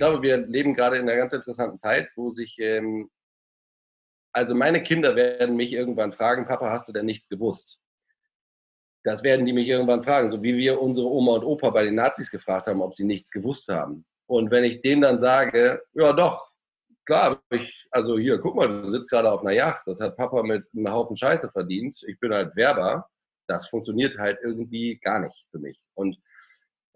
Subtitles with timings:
[0.00, 3.10] glaube, wir leben gerade in einer ganz interessanten Zeit, wo sich, ähm,
[4.32, 7.78] also meine Kinder werden mich irgendwann fragen, Papa, hast du denn nichts gewusst?
[9.04, 11.94] Das werden die mich irgendwann fragen, so wie wir unsere Oma und Opa bei den
[11.94, 14.04] Nazis gefragt haben, ob sie nichts gewusst haben.
[14.26, 16.50] Und wenn ich denen dann sage, ja doch,
[17.04, 20.42] klar, ich, also hier, guck mal, du sitzt gerade auf einer Yacht, das hat Papa
[20.42, 23.08] mit einem Haufen Scheiße verdient, ich bin halt Werber,
[23.48, 25.80] das funktioniert halt irgendwie gar nicht für mich.
[25.94, 26.16] Und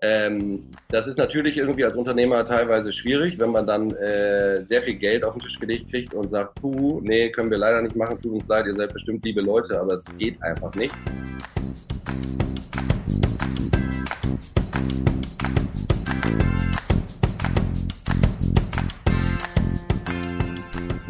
[0.06, 4.96] ähm, das ist natürlich irgendwie als Unternehmer teilweise schwierig, wenn man dann äh, sehr viel
[4.96, 8.20] Geld auf den Tisch gelegt kriegt und sagt, puh, nee, können wir leider nicht machen,
[8.20, 10.94] tut uns leid, ihr seid bestimmt liebe Leute, aber es geht einfach nicht.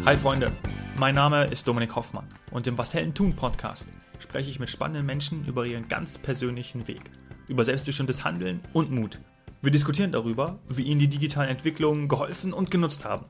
[0.05, 0.51] Hi Freunde,
[0.97, 5.05] mein Name ist Dominik Hoffmann und im Was Hellen tun Podcast spreche ich mit spannenden
[5.05, 7.01] Menschen über ihren ganz persönlichen Weg,
[7.47, 9.19] über selbstbestimmtes Handeln und Mut.
[9.61, 13.25] Wir diskutieren darüber, wie ihnen die digitalen Entwicklungen geholfen und genutzt haben.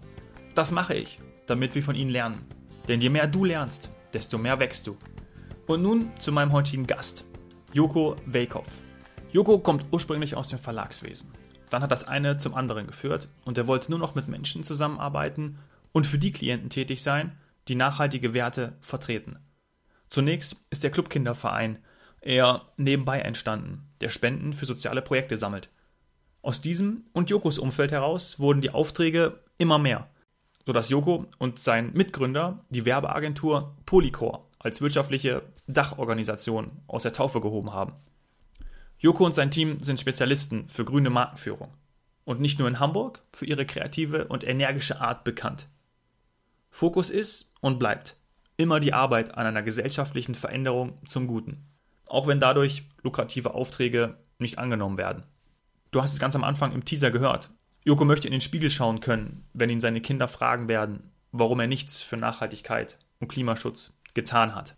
[0.54, 2.38] Das mache ich, damit wir von ihnen lernen.
[2.88, 4.98] Denn je mehr du lernst, desto mehr wächst du.
[5.68, 7.24] Und nun zu meinem heutigen Gast,
[7.74, 8.70] Joko Weikopf.
[9.32, 11.32] Joko kommt ursprünglich aus dem Verlagswesen.
[11.70, 15.58] Dann hat das eine zum anderen geführt und er wollte nur noch mit Menschen zusammenarbeiten
[15.92, 19.40] und für die Klienten tätig sein, die nachhaltige Werte vertreten.
[20.10, 21.80] Zunächst ist der Clubkinderverein
[22.26, 25.70] eher nebenbei entstanden, der Spenden für soziale Projekte sammelt.
[26.42, 30.10] Aus diesem und Jokos Umfeld heraus wurden die Aufträge immer mehr,
[30.66, 37.74] sodass Joko und sein Mitgründer die Werbeagentur Polycor als wirtschaftliche Dachorganisation aus der Taufe gehoben
[37.74, 37.94] haben.
[38.98, 41.74] Joko und sein Team sind Spezialisten für grüne Markenführung
[42.24, 45.68] und nicht nur in Hamburg für ihre kreative und energische Art bekannt.
[46.70, 48.18] Fokus ist und bleibt
[48.58, 51.66] immer die Arbeit an einer gesellschaftlichen Veränderung zum Guten,
[52.06, 55.24] auch wenn dadurch lukrative Aufträge nicht angenommen werden.
[55.92, 57.50] Du hast es ganz am Anfang im Teaser gehört.
[57.84, 61.68] Joko möchte in den Spiegel schauen können, wenn ihn seine Kinder fragen werden, warum er
[61.68, 64.76] nichts für Nachhaltigkeit und Klimaschutz getan hat.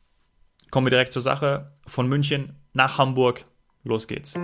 [0.72, 1.72] Kommen wir direkt zur Sache.
[1.86, 3.46] Von München nach Hamburg.
[3.84, 4.36] Los geht's.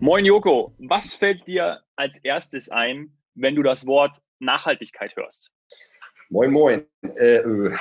[0.00, 5.50] Moin Joko, was fällt dir als erstes ein, wenn du das Wort Nachhaltigkeit hörst?
[6.30, 6.84] Moin, moin.
[7.16, 7.74] Äh, uh,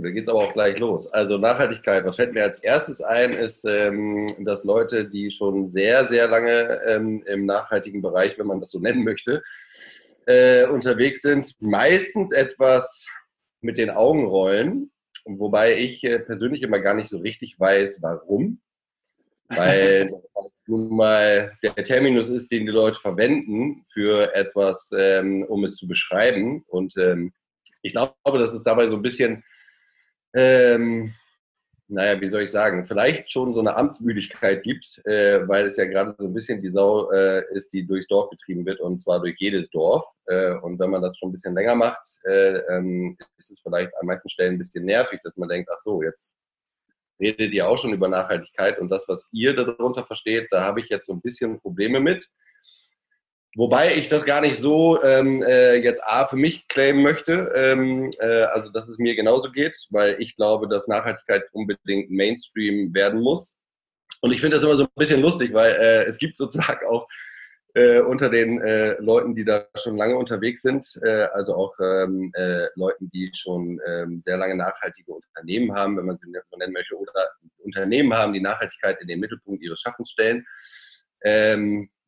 [0.00, 1.06] da geht es aber auch gleich los.
[1.12, 6.06] Also Nachhaltigkeit, was fällt mir als erstes ein, ist, ähm, dass Leute, die schon sehr,
[6.06, 9.42] sehr lange ähm, im nachhaltigen Bereich, wenn man das so nennen möchte,
[10.26, 13.06] äh, unterwegs sind, meistens etwas
[13.60, 14.90] mit den Augen rollen,
[15.26, 18.62] wobei ich äh, persönlich immer gar nicht so richtig weiß, warum.
[19.48, 20.10] Weil
[20.66, 25.86] nun mal der Terminus ist, den die Leute verwenden für etwas, ähm, um es zu
[25.86, 26.64] beschreiben.
[26.68, 26.94] Und
[27.82, 29.44] ich glaube, dass es dabei so ein bisschen,
[30.34, 31.14] ähm,
[31.92, 35.84] naja, wie soll ich sagen, vielleicht schon so eine Amtsmüdigkeit gibt, äh, weil es ja
[35.84, 39.20] gerade so ein bisschen die Sau äh, ist, die durchs Dorf getrieben wird und zwar
[39.20, 40.04] durch jedes Dorf.
[40.26, 43.94] Äh, und wenn man das schon ein bisschen länger macht, äh, ähm, ist es vielleicht
[44.00, 46.34] an manchen Stellen ein bisschen nervig, dass man denkt, ach so, jetzt
[47.20, 50.88] redet ihr auch schon über Nachhaltigkeit und das, was ihr darunter versteht, da habe ich
[50.88, 52.26] jetzt so ein bisschen Probleme mit.
[53.54, 58.10] Wobei ich das gar nicht so ähm, äh, jetzt A für mich claimen möchte, ähm,
[58.18, 63.20] äh, also dass es mir genauso geht, weil ich glaube, dass Nachhaltigkeit unbedingt Mainstream werden
[63.20, 63.54] muss.
[64.22, 67.06] Und ich finde das immer so ein bisschen lustig, weil äh, es gibt sozusagen auch
[67.74, 72.30] äh, unter den äh, Leuten, die da schon lange unterwegs sind, äh, also auch ähm,
[72.34, 76.72] äh, Leuten, die schon ähm, sehr lange nachhaltige Unternehmen haben, wenn man sie so nennen
[76.72, 77.12] möchte, oder
[77.58, 80.46] Unternehmen haben, die Nachhaltigkeit in den Mittelpunkt ihres Schaffens stellen.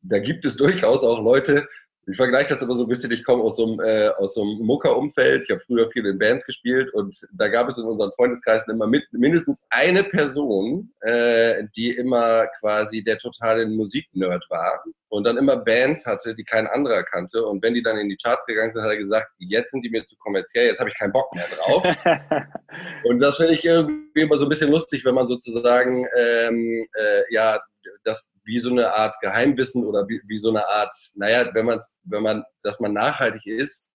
[0.07, 1.67] Da gibt es durchaus auch Leute,
[2.07, 4.43] ich vergleiche das immer so ein bisschen, ich komme aus so einem, äh, aus so
[4.43, 8.11] einem Mucker-Umfeld, ich habe früher viel in Bands gespielt und da gab es in unseren
[8.11, 15.23] Freundeskreisen immer mit, mindestens eine Person, äh, die immer quasi der totale Musiknerd war und
[15.23, 18.45] dann immer Bands hatte, die kein anderer kannte und wenn die dann in die Charts
[18.45, 21.13] gegangen sind, hat er gesagt, jetzt sind die mir zu kommerziell, jetzt habe ich keinen
[21.13, 21.83] Bock mehr drauf.
[23.05, 27.33] und das finde ich irgendwie immer so ein bisschen lustig, wenn man sozusagen ähm, äh,
[27.33, 27.59] ja
[28.03, 31.79] das wie so eine Art Geheimwissen oder wie, wie so eine Art, naja, wenn man
[32.03, 33.91] wenn man, dass man nachhaltig ist,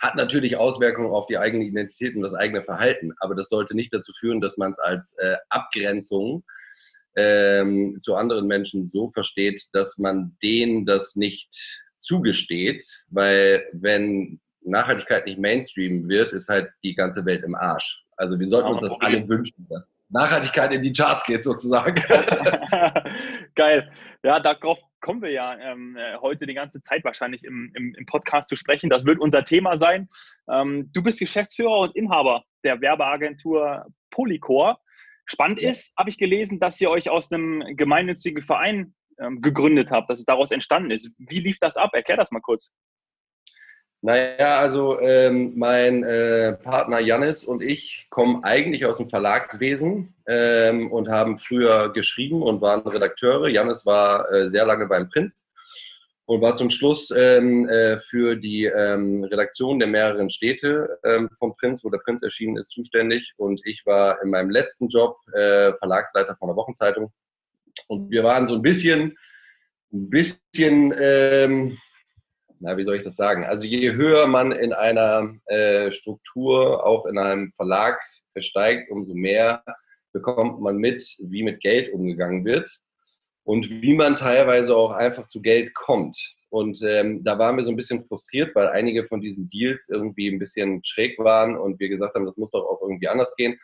[0.00, 3.12] hat natürlich Auswirkungen auf die eigene Identität und das eigene Verhalten.
[3.18, 6.44] Aber das sollte nicht dazu führen, dass man es als äh, Abgrenzung
[7.16, 11.48] ähm, zu anderen Menschen so versteht, dass man denen das nicht
[12.00, 18.04] zugesteht, weil wenn Nachhaltigkeit nicht Mainstream wird, ist halt die ganze Welt im Arsch.
[18.16, 21.96] Also wir sollten uns das alle wünschen, dass Nachhaltigkeit in die Charts geht sozusagen.
[23.54, 23.90] Geil.
[24.22, 28.06] Ja, darauf kommen wir ja ähm, äh, heute die ganze Zeit wahrscheinlich im, im, im,
[28.06, 28.90] Podcast zu sprechen.
[28.90, 30.08] Das wird unser Thema sein.
[30.50, 34.80] Ähm, du bist Geschäftsführer und Inhaber der Werbeagentur Polycor.
[35.26, 35.70] Spannend ja.
[35.70, 40.18] ist, habe ich gelesen, dass ihr euch aus einem gemeinnützigen Verein ähm, gegründet habt, dass
[40.18, 41.10] es daraus entstanden ist.
[41.18, 41.90] Wie lief das ab?
[41.94, 42.72] Erklär das mal kurz.
[44.06, 50.92] Naja, also ähm, mein äh, Partner Jannis und ich kommen eigentlich aus dem Verlagswesen ähm,
[50.92, 53.48] und haben früher geschrieben und waren Redakteure.
[53.48, 55.44] Jannis war äh, sehr lange beim Prinz
[56.24, 61.56] und war zum Schluss ähm, äh, für die ähm, Redaktion der mehreren Städte ähm, vom
[61.56, 63.32] Prinz, wo der Prinz erschienen ist, zuständig.
[63.38, 67.12] Und ich war in meinem letzten Job äh, Verlagsleiter von der Wochenzeitung.
[67.88, 69.18] Und wir waren so ein bisschen,
[69.92, 71.76] ein bisschen, ähm,
[72.60, 73.44] na, wie soll ich das sagen?
[73.44, 77.98] Also je höher man in einer äh, Struktur, auch in einem Verlag
[78.38, 79.62] steigt, umso mehr
[80.12, 82.68] bekommt man mit, wie mit Geld umgegangen wird
[83.44, 86.16] und wie man teilweise auch einfach zu Geld kommt.
[86.48, 90.28] Und ähm, da waren wir so ein bisschen frustriert, weil einige von diesen Deals irgendwie
[90.28, 93.58] ein bisschen schräg waren und wir gesagt haben, das muss doch auch irgendwie anders gehen.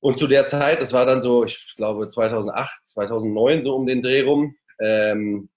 [0.00, 4.02] Und zu der Zeit, das war dann so, ich glaube 2008, 2009 so um den
[4.02, 5.50] Dreh rum, ähm,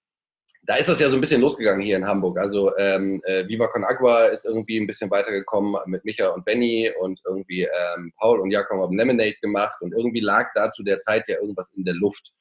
[0.65, 2.39] da ist das ja so ein bisschen losgegangen hier in Hamburg.
[2.39, 6.89] Also ähm, äh, Viva Con Agua ist irgendwie ein bisschen weitergekommen mit Micha und Benny
[7.00, 11.00] und irgendwie ähm, Paul und Jakob haben Lemonade gemacht und irgendwie lag da zu der
[11.00, 12.31] Zeit ja irgendwas in der Luft.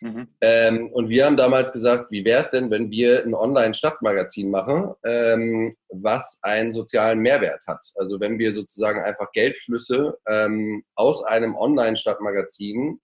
[0.00, 0.28] Mhm.
[0.40, 4.94] Ähm, und wir haben damals gesagt, wie wäre es denn, wenn wir ein Online-Stadtmagazin machen,
[5.04, 7.84] ähm, was einen sozialen Mehrwert hat?
[7.96, 12.98] Also wenn wir sozusagen einfach Geldflüsse ähm, aus einem Online-Stadtmagazin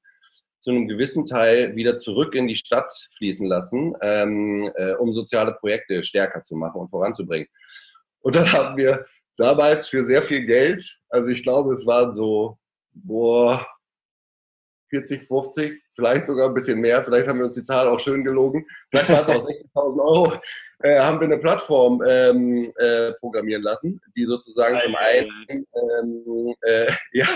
[0.66, 5.52] zu einem gewissen Teil wieder zurück in die Stadt fließen lassen, ähm, äh, um soziale
[5.52, 7.46] Projekte stärker zu machen und voranzubringen.
[8.18, 12.58] Und dann haben wir damals für sehr viel Geld, also ich glaube, es waren so,
[12.94, 13.64] boah,
[14.90, 18.24] 40, 50, vielleicht sogar ein bisschen mehr, vielleicht haben wir uns die Zahl auch schön
[18.24, 19.46] gelogen, vielleicht war es auch
[19.76, 20.32] 60.000 Euro,
[20.80, 26.90] äh, haben wir eine Plattform ähm, äh, programmieren lassen, die sozusagen zum einen, ähm, äh,
[27.12, 27.28] ja.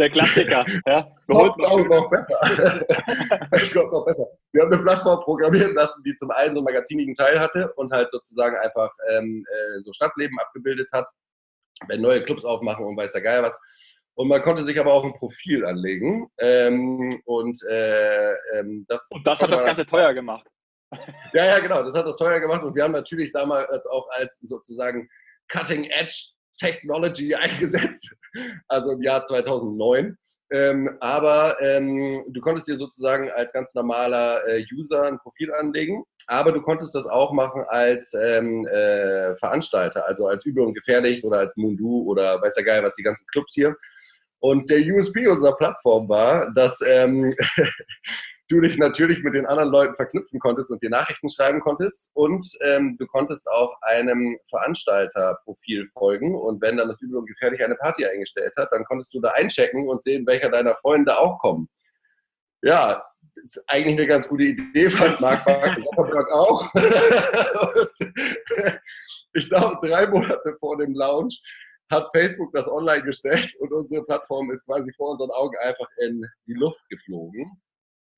[0.00, 1.12] Der Klassiker, ja.
[1.14, 2.40] Es kommt auch noch besser.
[3.52, 4.26] es kommt noch besser.
[4.52, 7.92] Wir haben eine Plattform programmieren lassen, die zum einen so einen magazinigen Teil hatte und
[7.92, 11.06] halt sozusagen einfach ähm, äh, so Stadtleben abgebildet hat,
[11.88, 13.56] wenn neue Clubs aufmachen und weiß der Geier was
[14.14, 16.30] und man konnte sich aber auch ein Profil anlegen.
[16.38, 20.46] Ähm, und, äh, ähm, das, und das hat das Ganze teuer gemacht.
[21.32, 21.82] Ja, ja, genau.
[21.82, 22.62] Das hat das teuer gemacht.
[22.62, 25.08] Und wir haben natürlich damals auch als sozusagen
[25.48, 28.10] Cutting Edge Technology eingesetzt.
[28.68, 30.16] Also im Jahr 2009.
[30.52, 36.02] Ähm, aber ähm, du konntest dir sozusagen als ganz normaler äh, User ein Profil anlegen,
[36.26, 41.22] aber du konntest das auch machen als ähm, äh, Veranstalter, also als Übel und Gefährlich
[41.22, 43.76] oder als Mundu oder weiß ja geil, was die ganzen Clubs hier.
[44.40, 47.32] Und der USB unserer Plattform war, dass ähm,
[48.50, 52.10] du dich natürlich mit den anderen Leuten verknüpfen konntest und dir Nachrichten schreiben konntest.
[52.14, 56.34] Und ähm, du konntest auch einem Veranstalterprofil folgen.
[56.34, 59.30] Und wenn dann das Übel und Gefährlich eine Party eingestellt hat, dann konntest du da
[59.30, 61.68] einchecken und sehen, welcher deiner Freunde auch kommen.
[62.62, 63.04] Ja,
[63.36, 66.68] ist eigentlich eine ganz gute Idee, fand Mark Zuckerberg auch.
[69.32, 71.40] ich glaube, drei Monate vor dem Launch
[71.90, 76.24] hat Facebook das online gestellt und unsere Plattform ist quasi vor unseren Augen einfach in
[76.46, 77.60] die Luft geflogen.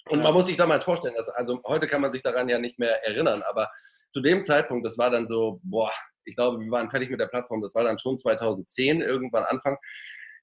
[0.09, 2.79] Und man muss sich damals vorstellen, dass, also heute kann man sich daran ja nicht
[2.79, 3.71] mehr erinnern, aber
[4.13, 5.91] zu dem Zeitpunkt, das war dann so, boah,
[6.25, 9.79] ich glaube, wir waren fertig mit der Plattform, das war dann schon 2010, irgendwann Anfang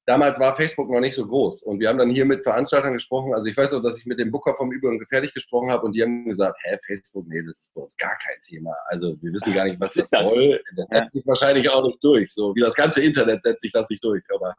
[0.10, 1.62] damals war Facebook noch nicht so groß.
[1.62, 3.36] Und wir haben dann hier mit Veranstaltern gesprochen.
[3.36, 5.86] Also ich weiß auch, dass ich mit dem Booker vom Übel und Gefährlich gesprochen habe
[5.86, 8.76] und die haben gesagt, hä, Facebook, nee, das ist bei uns gar kein Thema.
[8.88, 10.60] Also wir wissen gar nicht, was, das, das soll.
[10.76, 12.34] Das setzt sich wahrscheinlich auch nicht durch.
[12.34, 14.24] So wie das ganze Internet setzt sich das nicht durch.
[14.34, 14.56] Aber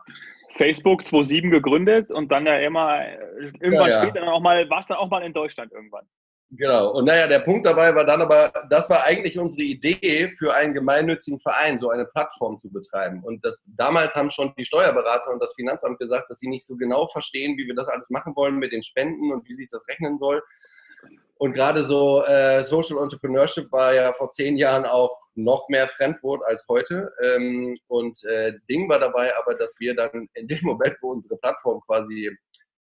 [0.51, 3.01] Facebook 2007 gegründet und dann ja immer
[3.61, 4.03] irgendwann ja, ja.
[4.03, 6.07] später dann auch mal, war es dann auch mal in Deutschland irgendwann.
[6.53, 6.91] Genau.
[6.91, 10.75] Und naja, der Punkt dabei war dann aber, das war eigentlich unsere Idee für einen
[10.75, 13.23] gemeinnützigen Verein, so eine Plattform zu betreiben.
[13.23, 16.77] Und das, damals haben schon die Steuerberater und das Finanzamt gesagt, dass sie nicht so
[16.77, 19.87] genau verstehen, wie wir das alles machen wollen mit den Spenden und wie sich das
[19.87, 20.43] rechnen soll.
[21.37, 26.43] Und gerade so äh, Social Entrepreneurship war ja vor zehn Jahren auch noch mehr Fremdwort
[26.45, 27.13] als heute.
[27.23, 31.37] Ähm, und äh, Ding war dabei aber, dass wir dann in dem Moment, wo unsere
[31.37, 32.37] Plattform quasi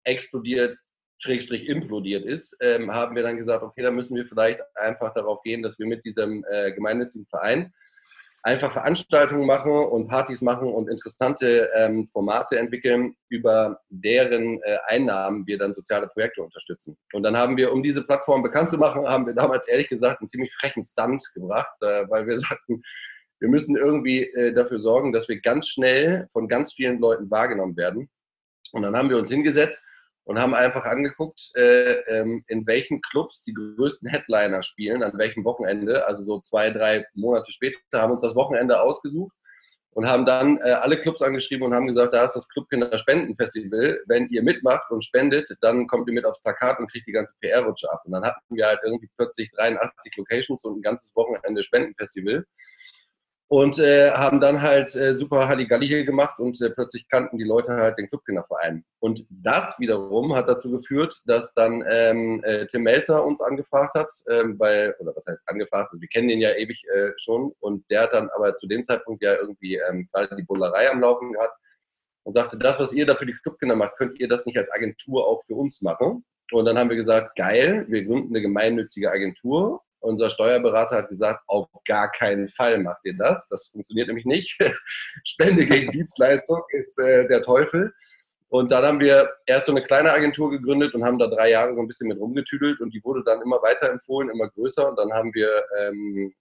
[0.03, 0.77] explodiert
[1.19, 5.41] Schrägstrich implodiert ist, ähm, haben wir dann gesagt, okay, dann müssen wir vielleicht einfach darauf
[5.43, 7.73] gehen, dass wir mit diesem äh, gemeinnützigen Verein
[8.45, 15.47] einfach Veranstaltungen machen und Partys machen und interessante ähm, Formate entwickeln, über deren äh, Einnahmen
[15.47, 16.95] wir dann soziale Projekte unterstützen.
[17.13, 20.21] Und dann haben wir, um diese Plattform bekannt zu machen, haben wir damals ehrlich gesagt
[20.21, 22.83] einen ziemlich frechen Stunt gebracht, äh, weil wir sagten,
[23.39, 27.75] wir müssen irgendwie äh, dafür sorgen, dass wir ganz schnell von ganz vielen Leuten wahrgenommen
[27.75, 28.09] werden.
[28.73, 29.83] Und dann haben wir uns hingesetzt
[30.25, 35.45] und haben einfach angeguckt, äh, ähm, in welchen Clubs die größten Headliner spielen, an welchem
[35.45, 36.05] Wochenende.
[36.07, 39.33] Also so zwei, drei Monate später haben uns das Wochenende ausgesucht
[39.91, 44.01] und haben dann äh, alle Clubs angeschrieben und haben gesagt, da ist das Clubkinder Spendenfestival.
[44.07, 47.33] Wenn ihr mitmacht und spendet, dann kommt ihr mit aufs Plakat und kriegt die ganze
[47.39, 48.01] PR-Rutsche ab.
[48.05, 52.45] Und dann hatten wir halt irgendwie plötzlich 83 Locations und ein ganzes Wochenende Spendenfestival
[53.55, 57.45] und äh, haben dann halt äh, super Halligalli hier gemacht und äh, plötzlich kannten die
[57.45, 58.83] Leute halt den Clubkinderverein.
[58.99, 64.11] Und das wiederum hat dazu geführt, dass dann ähm, äh, Tim Melzer uns angefragt hat,
[64.29, 68.01] ähm, weil, oder was heißt angefragt, wir kennen den ja ewig äh, schon und der
[68.01, 71.57] hat dann aber zu dem Zeitpunkt ja irgendwie ähm, gerade die Bullerei am Laufen gehabt
[72.23, 74.69] und sagte, das, was ihr da für die Clubkinder macht, könnt ihr das nicht als
[74.69, 76.25] Agentur auch für uns machen?
[76.51, 81.43] Und dann haben wir gesagt, geil, wir gründen eine gemeinnützige Agentur unser Steuerberater hat gesagt,
[81.47, 83.47] auf gar keinen Fall macht ihr das.
[83.49, 84.57] Das funktioniert nämlich nicht.
[85.25, 87.93] Spende gegen Dienstleistung ist äh, der Teufel.
[88.47, 91.73] Und dann haben wir erst so eine kleine Agentur gegründet und haben da drei Jahre
[91.75, 94.87] so ein bisschen mit rumgetüdelt und die wurde dann immer weiter empfohlen, immer größer.
[94.87, 96.33] Und dann haben wir ähm,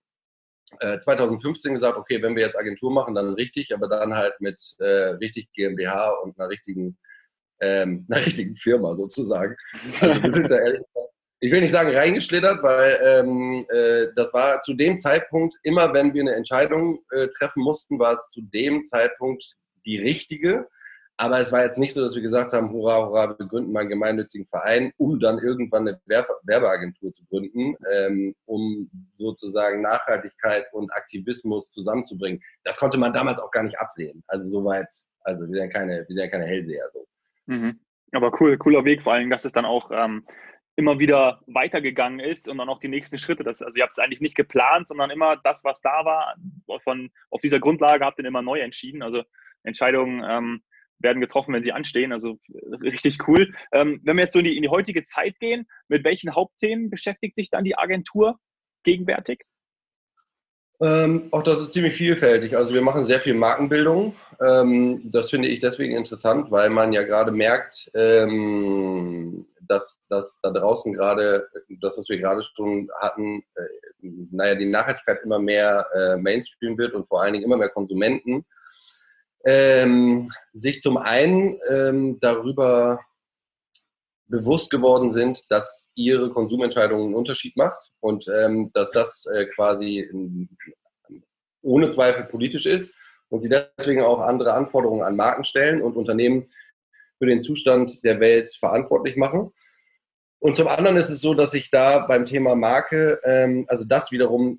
[0.81, 4.61] äh, 2015 gesagt, okay, wenn wir jetzt Agentur machen, dann richtig, aber dann halt mit
[4.79, 6.99] äh, richtig GmbH und einer richtigen,
[7.61, 9.57] ähm, einer richtigen Firma sozusagen.
[10.01, 11.14] Also wir sind da ehrlich gesagt
[11.45, 16.15] ich will nicht sagen reingeschlittert, weil ähm, äh, das war zu dem Zeitpunkt, immer wenn
[16.15, 19.45] wir eine Entscheidung äh, treffen mussten, war es zu dem Zeitpunkt
[19.85, 20.67] die richtige.
[21.19, 23.81] Aber es war jetzt nicht so, dass wir gesagt haben, hurra, hurra, wir gründen mal
[23.81, 30.91] einen gemeinnützigen Verein, um dann irgendwann eine Werbeagentur zu gründen, ähm, um sozusagen Nachhaltigkeit und
[30.95, 32.43] Aktivismus zusammenzubringen.
[32.65, 34.25] Das konnte man damals auch gar nicht absehen.
[34.29, 34.89] Also soweit,
[35.21, 37.07] also wir sind ja keine, wir sind ja keine Hellseher so.
[37.47, 37.81] Mhm.
[38.13, 40.25] Aber cool, cooler Weg, vor allem, dass es dann auch ähm,
[40.77, 43.45] immer wieder weitergegangen ist und dann auch die nächsten Schritte.
[43.45, 46.35] Das, also ihr habt es eigentlich nicht geplant, sondern immer das, was da war,
[46.83, 49.03] von, auf dieser Grundlage habt ihr immer neu entschieden.
[49.03, 49.23] Also
[49.63, 50.63] Entscheidungen ähm,
[50.99, 52.13] werden getroffen, wenn sie anstehen.
[52.13, 52.39] Also
[52.83, 53.55] richtig cool.
[53.73, 56.91] Ähm, wenn wir jetzt so in die, in die heutige Zeit gehen, mit welchen Hauptthemen
[56.91, 58.39] beschäftigt sich dann die Agentur
[58.83, 59.45] gegenwärtig?
[60.81, 62.57] Ähm, auch das ist ziemlich vielfältig.
[62.57, 64.17] Also wir machen sehr viel Markenbildung.
[64.41, 70.51] Ähm, das finde ich deswegen interessant, weil man ja gerade merkt, ähm, dass, dass da
[70.51, 71.49] draußen gerade,
[71.81, 73.63] das, was wir gerade schon hatten, äh,
[74.01, 78.45] naja, die Nachhaltigkeit immer mehr äh, Mainstream wird und vor allen Dingen immer mehr Konsumenten
[79.45, 83.01] ähm, sich zum einen ähm, darüber
[84.27, 90.09] bewusst geworden sind, dass ihre Konsumentscheidung einen Unterschied macht und ähm, dass das äh, quasi
[91.63, 92.95] ohne Zweifel politisch ist
[93.29, 96.51] und sie deswegen auch andere Anforderungen an Marken stellen und Unternehmen
[97.25, 99.51] für den Zustand der Welt verantwortlich machen.
[100.41, 104.13] Und zum anderen ist es so, dass sich da beim Thema Marke, ähm, also das
[104.13, 104.59] wiederum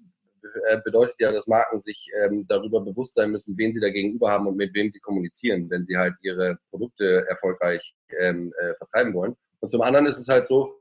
[0.67, 4.31] äh, bedeutet ja, dass Marken sich ähm, darüber bewusst sein müssen, wen sie da gegenüber
[4.31, 9.13] haben und mit wem sie kommunizieren, wenn sie halt ihre Produkte erfolgreich ähm, äh, vertreiben
[9.13, 9.35] wollen.
[9.59, 10.73] Und zum anderen ist es halt so,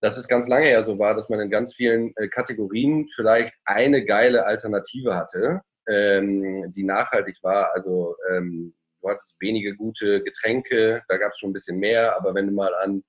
[0.00, 3.54] dass es ganz lange ja so war, dass man in ganz vielen äh, Kategorien vielleicht
[3.64, 7.74] eine geile Alternative hatte, ähm, die nachhaltig war.
[7.74, 8.72] Also ähm,
[9.04, 12.52] du hattest wenige gute Getränke, da gab es schon ein bisschen mehr, aber wenn du
[12.52, 13.04] mal an,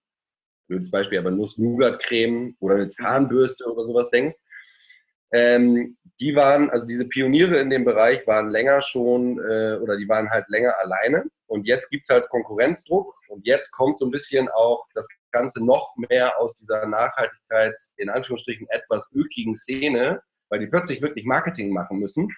[0.68, 4.36] blödes Beispiel, aber Nuss-Nougat-Creme oder eine Zahnbürste oder sowas denkst,
[5.32, 10.08] ähm, die waren, also diese Pioniere in dem Bereich waren länger schon äh, oder die
[10.08, 11.25] waren halt länger alleine.
[11.48, 15.64] Und jetzt gibt es halt Konkurrenzdruck und jetzt kommt so ein bisschen auch das Ganze
[15.64, 21.72] noch mehr aus dieser Nachhaltigkeits, in Anführungsstrichen, etwas ökigen Szene, weil die plötzlich wirklich Marketing
[21.72, 22.30] machen müssen.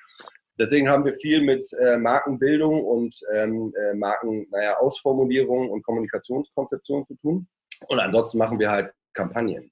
[0.59, 7.05] Deswegen haben wir viel mit äh, Markenbildung und ähm, äh, Marken, naja, Ausformulierung und Kommunikationskonzeption
[7.05, 7.47] zu tun.
[7.89, 9.71] Und ansonsten machen wir halt Kampagnen.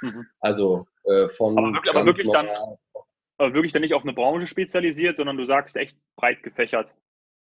[0.00, 0.26] Mhm.
[0.40, 1.56] Also äh, von.
[1.56, 2.48] Aber wirklich, aber wirklich dann,
[3.38, 6.92] aber wirklich dann nicht auf eine Branche spezialisiert, sondern du sagst echt breit gefächert.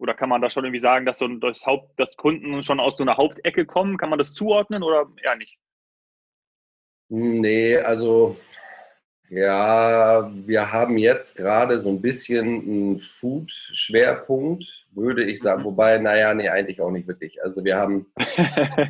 [0.01, 2.97] Oder kann man da schon irgendwie sagen, dass so das Haupt, dass Kunden schon aus
[2.97, 3.99] so einer Hauptecke kommen?
[3.99, 5.59] Kann man das zuordnen oder eher nicht?
[7.09, 8.37] Nee, also
[9.31, 15.63] ja, wir haben jetzt gerade so ein bisschen einen Food-Schwerpunkt, würde ich sagen.
[15.63, 15.67] Mhm.
[15.67, 17.43] Wobei, naja, nee, eigentlich auch nicht wirklich.
[17.43, 18.87] Also wir haben, äh,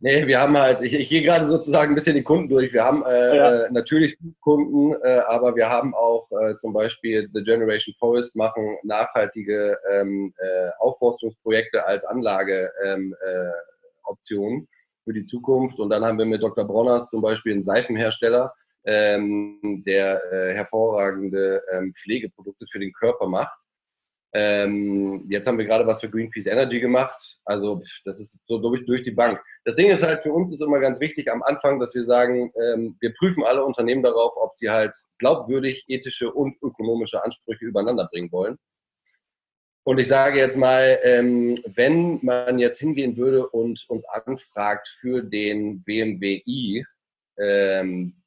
[0.00, 2.74] nee, wir haben halt, ich, ich gehe gerade sozusagen ein bisschen die Kunden durch.
[2.74, 3.70] Wir haben äh, ja.
[3.70, 9.78] natürlich Kunden, äh, aber wir haben auch äh, zum Beispiel The Generation Forest machen nachhaltige
[9.90, 14.66] ähm, äh, Aufforstungsprojekte als Anlageoption ähm, äh,
[15.04, 15.78] für die Zukunft.
[15.78, 16.66] Und dann haben wir mit Dr.
[16.66, 18.52] Bronners zum Beispiel einen Seifenhersteller,
[18.84, 23.58] ähm, der äh, hervorragende ähm, Pflegeprodukte für den Körper macht.
[24.34, 27.38] Ähm, jetzt haben wir gerade was für Greenpeace Energy gemacht.
[27.44, 29.38] Also das ist so durch, durch die Bank.
[29.64, 32.50] Das Ding ist halt für uns ist immer ganz wichtig am Anfang, dass wir sagen,
[32.60, 38.08] ähm, wir prüfen alle Unternehmen darauf, ob sie halt glaubwürdig ethische und ökonomische Ansprüche übereinander
[38.10, 38.58] bringen wollen.
[39.84, 45.22] Und ich sage jetzt mal, ähm, wenn man jetzt hingehen würde und uns anfragt für
[45.22, 46.84] den BMW i,
[47.36, 48.21] ähm,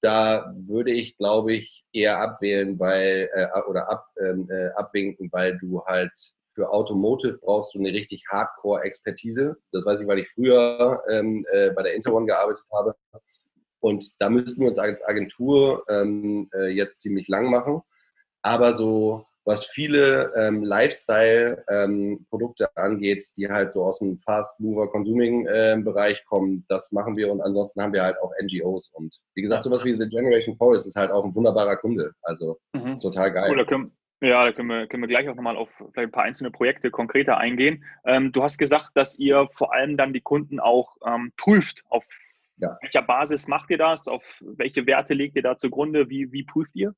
[0.00, 5.58] da würde ich, glaube ich, eher abwählen, weil äh, oder ab, ähm, äh, abwinken, weil
[5.58, 6.12] du halt
[6.54, 9.56] für Automotive brauchst du eine richtig Hardcore-Expertise.
[9.72, 12.94] Das weiß ich, weil ich früher ähm, äh, bei der Interone gearbeitet habe.
[13.80, 17.80] Und da müssten wir uns als Agentur ähm, äh, jetzt ziemlich lang machen.
[18.42, 26.24] Aber so was viele ähm, Lifestyle-Produkte ähm, angeht, die halt so aus dem Fast-Mover-Consuming-Bereich ähm,
[26.26, 29.84] kommen, das machen wir und ansonsten haben wir halt auch NGOs und wie gesagt, sowas
[29.84, 32.98] wie The Generation Forest ist halt auch ein wunderbarer Kunde, also mhm.
[32.98, 33.50] total geil.
[33.50, 33.92] Cool, da können,
[34.22, 36.90] ja, da können wir, können wir gleich auch nochmal auf vielleicht ein paar einzelne Projekte
[36.90, 37.84] konkreter eingehen.
[38.04, 41.84] Ähm, du hast gesagt, dass ihr vor allem dann die Kunden auch ähm, prüft.
[41.88, 42.06] Auf
[42.58, 42.76] ja.
[42.82, 44.08] welcher Basis macht ihr das?
[44.08, 46.10] Auf welche Werte legt ihr da zugrunde?
[46.10, 46.94] Wie, wie prüft ihr?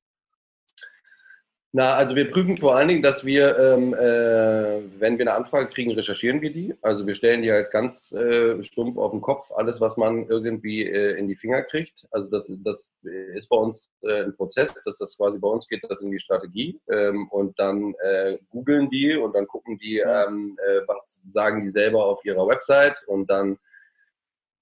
[1.75, 5.69] Na, also wir prüfen vor allen Dingen, dass wir, ähm, äh, wenn wir eine Anfrage
[5.69, 6.75] kriegen, recherchieren wir die.
[6.83, 10.83] Also wir stellen die halt ganz äh, stumpf auf den Kopf, alles, was man irgendwie
[10.85, 12.07] äh, in die Finger kriegt.
[12.11, 15.81] Also das, das ist bei uns äh, ein Prozess, dass das quasi bei uns geht,
[15.89, 16.79] das in die Strategie.
[16.91, 21.71] Ähm, und dann äh, googeln die und dann gucken die, ähm, äh, was sagen die
[21.71, 23.57] selber auf ihrer Website und dann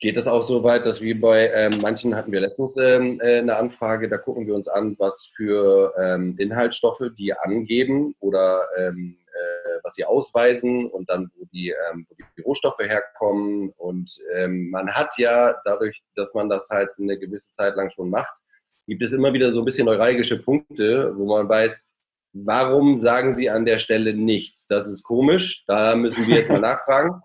[0.02, 3.38] geht es auch so weit, dass wir bei ähm, manchen hatten wir letztens ähm, äh,
[3.38, 9.18] eine Anfrage, da gucken wir uns an, was für ähm, Inhaltsstoffe die angeben oder ähm,
[9.28, 13.74] äh, was sie ausweisen und dann, wo die, ähm, wo die Rohstoffe herkommen.
[13.78, 18.10] Und ähm, man hat ja dadurch, dass man das halt eine gewisse Zeit lang schon
[18.10, 18.34] macht,
[18.88, 21.80] gibt es immer wieder so ein bisschen neuralgische Punkte, wo man weiß,
[22.34, 24.66] warum sagen sie an der Stelle nichts?
[24.68, 27.22] Das ist komisch, da müssen wir jetzt mal nachfragen.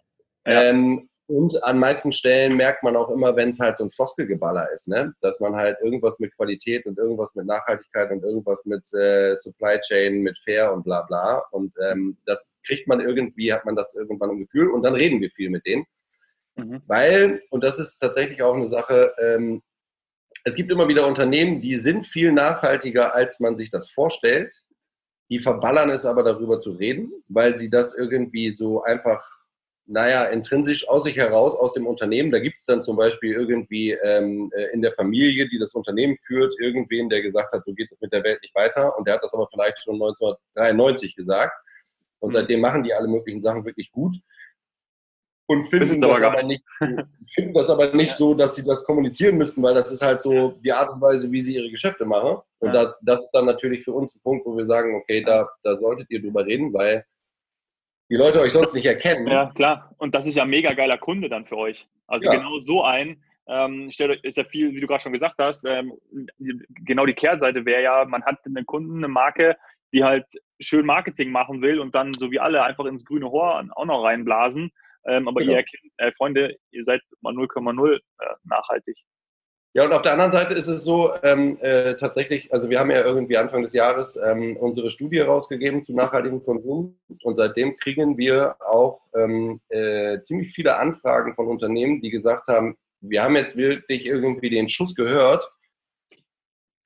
[0.46, 0.64] Ja.
[0.64, 4.70] Ähm, und an manchen Stellen merkt man auch immer, wenn es halt so ein Floskelgeballer
[4.72, 5.12] ist, ne?
[5.20, 9.80] dass man halt irgendwas mit Qualität und irgendwas mit Nachhaltigkeit und irgendwas mit äh, Supply
[9.80, 11.42] Chain, mit Fair und bla bla.
[11.50, 15.20] Und ähm, das kriegt man irgendwie, hat man das irgendwann im Gefühl und dann reden
[15.20, 15.84] wir viel mit denen.
[16.54, 16.82] Mhm.
[16.86, 19.62] Weil, und das ist tatsächlich auch eine Sache, ähm,
[20.44, 24.62] es gibt immer wieder Unternehmen, die sind viel nachhaltiger, als man sich das vorstellt.
[25.28, 29.35] Die verballern es aber darüber zu reden, weil sie das irgendwie so einfach
[29.86, 32.32] naja, intrinsisch aus sich heraus, aus dem Unternehmen.
[32.32, 36.18] Da gibt es dann zum Beispiel irgendwie ähm, äh, in der Familie, die das Unternehmen
[36.26, 38.96] führt, irgendwen, der gesagt hat, so geht es mit der Welt nicht weiter.
[38.98, 41.54] Und der hat das aber vielleicht schon 1993 gesagt.
[42.18, 42.34] Und mhm.
[42.34, 44.16] seitdem machen die alle möglichen Sachen wirklich gut.
[45.48, 46.64] Und finden das, aber nicht,
[47.34, 50.58] finden das aber nicht so, dass sie das kommunizieren müssten, weil das ist halt so
[50.64, 52.38] die Art und Weise, wie sie ihre Geschäfte machen.
[52.58, 52.86] Und ja.
[52.86, 55.76] da, das ist dann natürlich für uns ein Punkt, wo wir sagen, okay, da, da
[55.78, 57.04] solltet ihr drüber reden, weil
[58.08, 59.26] die Leute euch sonst nicht erkennen.
[59.26, 59.94] Ja, klar.
[59.98, 61.86] Und das ist ja ein mega geiler Kunde dann für euch.
[62.06, 62.36] Also ja.
[62.36, 65.92] genau so ein, ähm, ist ja viel, wie du gerade schon gesagt hast, ähm,
[66.84, 69.56] genau die Kehrseite wäre ja, man hat einen Kunden, eine Marke,
[69.92, 70.26] die halt
[70.60, 74.02] schön Marketing machen will und dann so wie alle einfach ins grüne Horn auch noch
[74.02, 74.70] reinblasen.
[75.06, 75.52] Ähm, aber genau.
[75.52, 78.00] ihr erkennt, äh, Freunde, ihr seid mal 0,0 äh,
[78.44, 78.96] nachhaltig.
[79.76, 82.90] Ja, und auf der anderen Seite ist es so, ähm, äh, tatsächlich, also wir haben
[82.90, 88.16] ja irgendwie Anfang des Jahres ähm, unsere Studie rausgegeben zu nachhaltigem Konsum und seitdem kriegen
[88.16, 93.54] wir auch ähm, äh, ziemlich viele Anfragen von Unternehmen, die gesagt haben, wir haben jetzt
[93.58, 95.46] wirklich irgendwie den Schuss gehört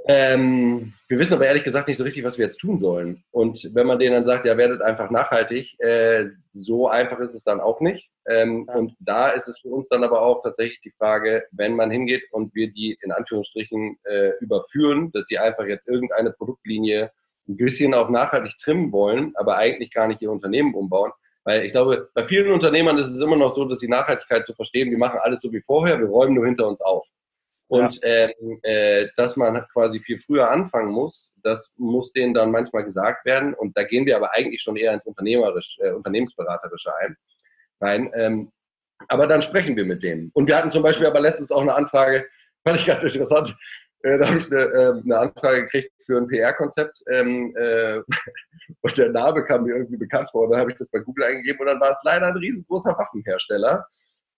[0.07, 3.23] ähm, wir wissen aber ehrlich gesagt nicht so richtig, was wir jetzt tun sollen.
[3.31, 7.45] Und wenn man denen dann sagt, ja, werdet einfach nachhaltig, äh, so einfach ist es
[7.45, 8.11] dann auch nicht.
[8.31, 8.75] Ähm, ja.
[8.77, 12.23] Und da ist es für uns dann aber auch tatsächlich die Frage, wenn man hingeht
[12.31, 17.11] und wir die in Anführungsstrichen äh, überführen, dass sie einfach jetzt irgendeine Produktlinie
[17.49, 21.11] ein bisschen auf nachhaltig trimmen wollen, aber eigentlich gar nicht ihr Unternehmen umbauen.
[21.43, 24.55] Weil ich glaube, bei vielen Unternehmern ist es immer noch so, dass sie Nachhaltigkeit zu
[24.55, 27.05] verstehen, wir machen alles so wie vorher, wir räumen nur hinter uns auf.
[27.67, 28.29] Und ja.
[28.29, 33.25] ähm, äh, dass man quasi viel früher anfangen muss, das muss denen dann manchmal gesagt
[33.25, 33.55] werden.
[33.55, 37.17] Und da gehen wir aber eigentlich schon eher ins Unternehmerisch, äh, Unternehmensberaterische ein.
[37.81, 38.11] Rein.
[38.15, 38.53] Ähm,
[39.09, 40.31] aber dann sprechen wir mit denen.
[40.35, 42.27] Und wir hatten zum Beispiel aber letztens auch eine Anfrage,
[42.65, 43.57] fand ich ganz interessant.
[44.03, 48.01] Äh, da habe ich eine, äh, eine, Anfrage gekriegt für ein PR-Konzept ähm, äh,
[48.81, 50.45] und der Name kam mir irgendwie bekannt vor.
[50.45, 52.97] Und dann habe ich das bei Google eingegeben und dann war es leider ein riesengroßer
[52.97, 53.87] Waffenhersteller.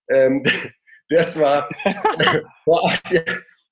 [0.09, 0.43] Ähm,
[1.11, 1.69] der zwar,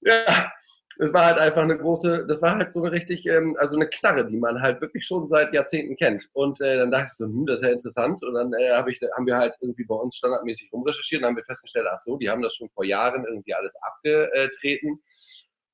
[0.03, 0.53] ja,
[1.01, 3.89] das war halt einfach eine große, das war halt so eine richtig, ähm, also eine
[3.89, 6.29] Knarre, die man halt wirklich schon seit Jahrzehnten kennt.
[6.35, 8.23] Und äh, dann dachte ich so, hm, das ist ja interessant.
[8.23, 11.37] Und dann äh, hab ich, haben wir halt irgendwie bei uns standardmäßig rumrecherchiert und haben
[11.37, 15.01] wir festgestellt, ach so, die haben das schon vor Jahren irgendwie alles abgetreten.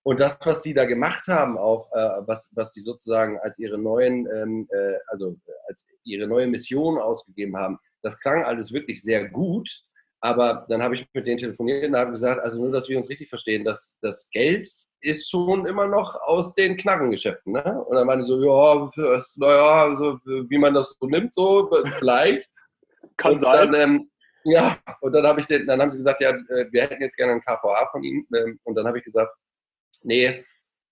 [0.04, 3.78] Und das, was die da gemacht haben, auch äh, was, was sie sozusagen als ihre
[3.78, 5.34] neuen, ähm, äh, also
[5.66, 9.68] als ihre neue Mission ausgegeben haben, das klang alles wirklich sehr gut.
[10.20, 13.08] Aber dann habe ich mit denen telefoniert und habe gesagt, also nur, dass wir uns
[13.08, 14.68] richtig verstehen, dass das Geld
[15.00, 17.52] ist schon immer noch aus den Knarrengeschäften.
[17.52, 17.84] Ne?
[17.86, 18.90] Und dann meine ich so, ja,
[19.36, 22.50] naja, so, wie man das so nimmt, so vielleicht.
[23.18, 23.72] Kann und sein.
[23.72, 24.10] Dann, ähm,
[24.44, 27.16] ja, und dann habe ich den, dann haben sie gesagt, ja, äh, wir hätten jetzt
[27.16, 28.26] gerne ein KVA von Ihnen.
[28.34, 29.32] Ähm, und dann habe ich gesagt,
[30.02, 30.44] nee,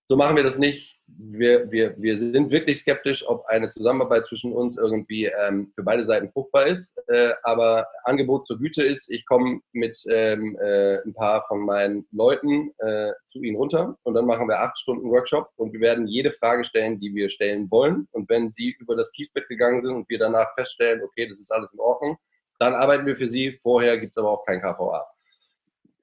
[0.07, 0.99] so machen wir das nicht.
[1.07, 6.05] Wir, wir, wir sind wirklich skeptisch, ob eine Zusammenarbeit zwischen uns irgendwie ähm, für beide
[6.05, 6.95] Seiten fruchtbar ist.
[7.07, 12.07] Äh, aber Angebot zur Güte ist, ich komme mit ähm, äh, ein paar von meinen
[12.11, 16.07] Leuten äh, zu Ihnen runter und dann machen wir acht Stunden Workshop und wir werden
[16.07, 18.07] jede Frage stellen, die wir stellen wollen.
[18.11, 21.51] Und wenn Sie über das Kiesbett gegangen sind und wir danach feststellen, okay, das ist
[21.51, 22.17] alles in Ordnung,
[22.59, 23.59] dann arbeiten wir für Sie.
[23.61, 25.05] Vorher gibt es aber auch kein KVA.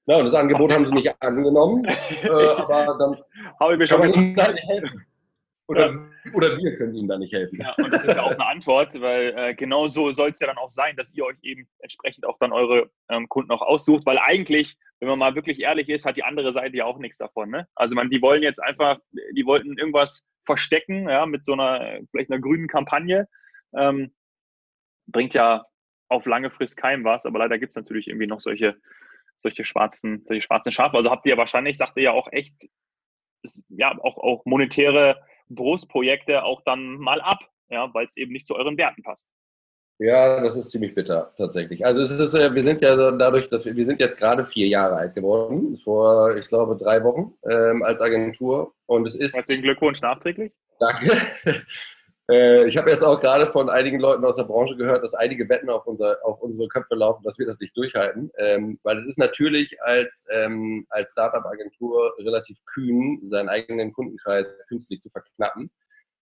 [0.07, 1.85] Ja, und das Angebot haben sie nicht angenommen,
[2.23, 3.17] äh, aber dann
[3.61, 5.07] habe ich mir schon ihnen da nicht helfen.
[5.69, 7.61] Oder, oder wir können ihnen da nicht helfen.
[7.61, 10.49] Ja, und das ist ja auch eine Antwort, weil äh, genau so soll es ja
[10.49, 14.05] dann auch sein, dass ihr euch eben entsprechend auch dann eure ähm, Kunden auch aussucht,
[14.05, 17.17] weil eigentlich, wenn man mal wirklich ehrlich ist, hat die andere Seite ja auch nichts
[17.17, 17.51] davon.
[17.51, 17.69] Ne?
[17.75, 22.31] Also man, die wollen jetzt einfach, die wollten irgendwas verstecken, ja, mit so einer, vielleicht
[22.31, 23.29] einer grünen Kampagne.
[23.75, 24.13] Ähm,
[25.07, 25.65] bringt ja
[26.09, 28.77] auf lange Frist keinem was, aber leider gibt es natürlich irgendwie noch solche
[29.43, 30.97] solche schwarzen, solche schwarzen Schafe.
[30.97, 32.55] Also habt ihr wahrscheinlich, sagt ihr ja auch echt,
[33.69, 38.57] ja, auch, auch monetäre Brustprojekte auch dann mal ab, ja, weil es eben nicht zu
[38.57, 39.29] euren Werten passt.
[39.99, 41.85] Ja, das ist ziemlich bitter tatsächlich.
[41.85, 44.67] Also es ist, äh, wir sind ja dadurch, dass wir, wir sind jetzt gerade vier
[44.67, 48.75] Jahre alt geworden, vor, ich glaube, drei Wochen ähm, als Agentur.
[48.87, 49.37] Und es ist.
[49.37, 50.53] Herzlichen Glückwunsch nachträglich.
[50.81, 51.65] Danke.
[52.31, 55.45] Äh, ich habe jetzt auch gerade von einigen Leuten aus der Branche gehört, dass einige
[55.45, 58.31] Betten auf, unser, auf unsere Köpfe laufen, dass wir das nicht durchhalten.
[58.39, 65.01] Ähm, weil es ist natürlich als, ähm, als Startup-Agentur relativ kühn, seinen eigenen Kundenkreis künstlich
[65.03, 65.71] zu verknappen.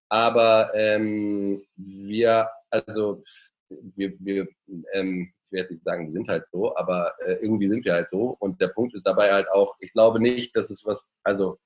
[0.08, 3.22] Aber ähm, wir, also
[3.68, 4.48] wir, wir
[4.92, 7.92] ähm, ich werde jetzt nicht sagen, wir sind halt so, aber äh, irgendwie sind wir
[7.94, 8.36] halt so.
[8.38, 11.58] Und der Punkt ist dabei halt auch, ich glaube nicht, dass es was, also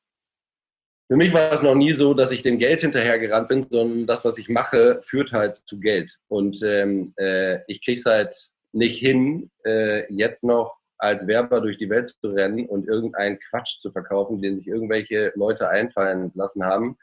[1.09, 4.25] für mich war es noch nie so, dass ich dem Geld hinterhergerannt bin, sondern das,
[4.25, 6.17] was ich mache, führt halt zu Geld.
[6.29, 11.77] Und ähm, äh, ich kriege es halt nicht hin, äh, jetzt noch als Werber durch
[11.77, 16.65] die Welt zu rennen und irgendeinen Quatsch zu verkaufen, den sich irgendwelche Leute einfallen lassen
[16.65, 16.97] haben.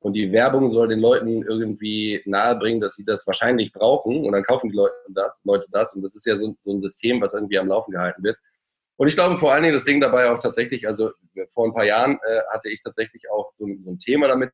[0.00, 4.24] Und die Werbung soll den Leuten irgendwie nahebringen, dass sie das wahrscheinlich brauchen.
[4.24, 5.92] Und dann kaufen die Leute das, Leute das.
[5.92, 8.36] Und das ist ja so, so ein System, was irgendwie am Laufen gehalten wird.
[8.96, 11.12] Und ich glaube vor allen Dingen das Ding dabei auch tatsächlich, also
[11.54, 14.52] vor ein paar Jahren äh, hatte ich tatsächlich auch so, so, ein Thema damit,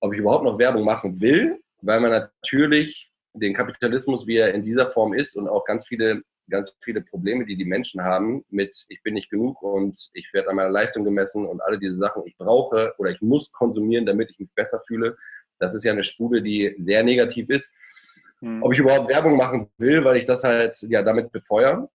[0.00, 4.64] ob ich überhaupt noch Werbung machen will, weil man natürlich den Kapitalismus, wie er in
[4.64, 8.84] dieser Form ist und auch ganz viele, ganz viele Probleme, die die Menschen haben mit
[8.88, 12.24] ich bin nicht genug und ich werde an meiner Leistung gemessen und alle diese Sachen,
[12.26, 15.16] ich brauche oder ich muss konsumieren, damit ich mich besser fühle.
[15.58, 17.70] Das ist ja eine Spule, die sehr negativ ist.
[18.40, 18.62] Hm.
[18.62, 21.88] Ob ich überhaupt Werbung machen will, weil ich das halt ja damit befeuere.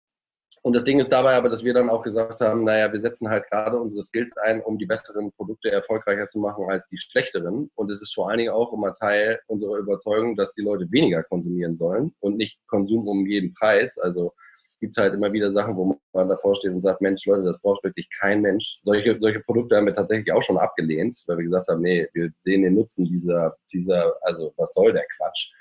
[0.64, 3.30] Und das Ding ist dabei aber, dass wir dann auch gesagt haben, naja, wir setzen
[3.30, 7.70] halt gerade unsere Skills ein, um die besseren Produkte erfolgreicher zu machen als die schlechteren.
[7.76, 11.24] Und es ist vor allen Dingen auch immer Teil unserer Überzeugung, dass die Leute weniger
[11.24, 13.98] konsumieren sollen und nicht Konsum um jeden Preis.
[13.98, 14.34] Also
[14.82, 17.84] gibt halt immer wieder Sachen, wo man davor steht und sagt, Mensch, Leute, das braucht
[17.84, 18.80] wirklich kein Mensch.
[18.84, 22.32] Solche, solche Produkte haben wir tatsächlich auch schon abgelehnt, weil wir gesagt haben, nee, wir
[22.42, 25.52] sehen den Nutzen dieser, dieser, also was soll der Quatsch?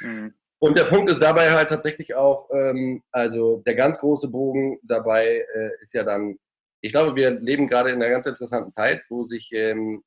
[0.00, 0.34] Mhm.
[0.60, 5.44] Und der Punkt ist dabei halt tatsächlich auch, ähm, also der ganz große Bogen dabei
[5.54, 6.36] äh, ist ja dann,
[6.80, 10.02] ich glaube, wir leben gerade in einer ganz interessanten Zeit, wo sich, ähm,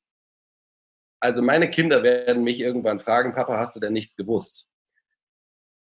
[1.20, 4.66] also meine Kinder werden mich irgendwann fragen, Papa, hast du denn nichts gewusst?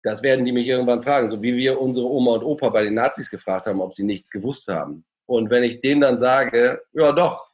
[0.02, 2.94] Das werden die mich irgendwann fragen, so wie wir unsere Oma und Opa bei den
[2.94, 5.04] Nazis gefragt haben, ob sie nichts gewusst haben.
[5.26, 7.50] Und wenn ich denen dann sage, ja doch,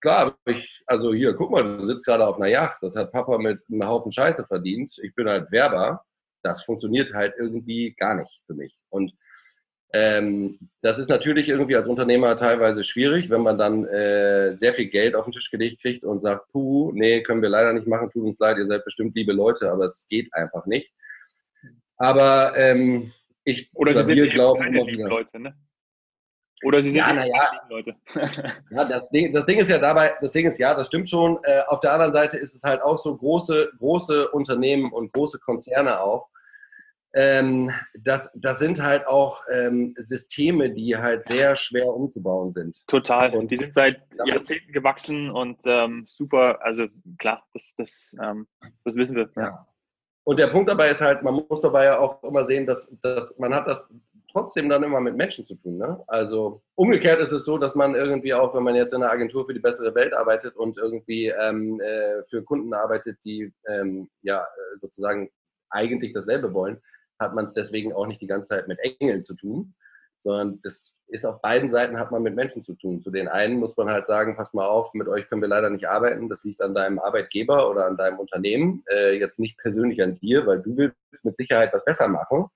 [0.00, 3.38] klar, ich, also hier, guck mal, du sitzt gerade auf einer Yacht, das hat Papa
[3.38, 6.04] mit einem Haufen Scheiße verdient, ich bin halt Werber
[6.42, 8.76] das funktioniert halt irgendwie gar nicht für mich.
[8.88, 9.12] Und
[9.92, 14.86] ähm, das ist natürlich irgendwie als Unternehmer teilweise schwierig, wenn man dann äh, sehr viel
[14.86, 18.10] Geld auf den Tisch gelegt kriegt und sagt, puh, nee, können wir leider nicht machen,
[18.10, 20.92] tut uns leid, ihr seid bestimmt liebe Leute, aber es geht einfach nicht.
[21.96, 23.12] Aber ähm,
[23.44, 25.54] ich oder sie sind glauben keine lieben Leute, ne?
[26.62, 27.94] Oder sie sind ja, naja, Leute.
[28.70, 31.38] ja, das Ding, das Ding ist ja dabei, das Ding ist ja, das stimmt schon.
[31.44, 35.38] Äh, auf der anderen Seite ist es halt auch so große, große Unternehmen und große
[35.38, 36.28] Konzerne auch.
[37.12, 42.86] Ähm, das, das sind halt auch ähm, Systeme, die halt sehr schwer umzubauen sind.
[42.86, 43.34] Total.
[43.34, 46.86] Und die sind seit Jahrzehnten gewachsen und ähm, super, also
[47.18, 48.46] klar, das, das, ähm,
[48.84, 49.28] das wissen wir.
[49.34, 49.66] Ja.
[50.22, 53.36] Und der Punkt dabei ist halt, man muss dabei ja auch immer sehen, dass, dass
[53.38, 53.88] man hat das
[54.32, 55.78] trotzdem dann immer mit Menschen zu tun.
[55.78, 56.02] Ne?
[56.06, 59.46] Also umgekehrt ist es so, dass man irgendwie auch, wenn man jetzt in einer Agentur
[59.46, 64.40] für die bessere Welt arbeitet und irgendwie ähm, äh, für Kunden arbeitet, die ähm, ja
[64.40, 65.30] äh, sozusagen
[65.70, 66.80] eigentlich dasselbe wollen,
[67.18, 69.74] hat man es deswegen auch nicht die ganze Zeit mit Engeln zu tun,
[70.18, 73.02] sondern das ist auf beiden Seiten hat man mit Menschen zu tun.
[73.02, 75.70] Zu den einen muss man halt sagen, pass mal auf, mit euch können wir leider
[75.70, 76.28] nicht arbeiten.
[76.28, 78.84] Das liegt an deinem Arbeitgeber oder an deinem Unternehmen.
[78.92, 82.46] Äh, jetzt nicht persönlich an dir, weil du willst mit Sicherheit was besser machen.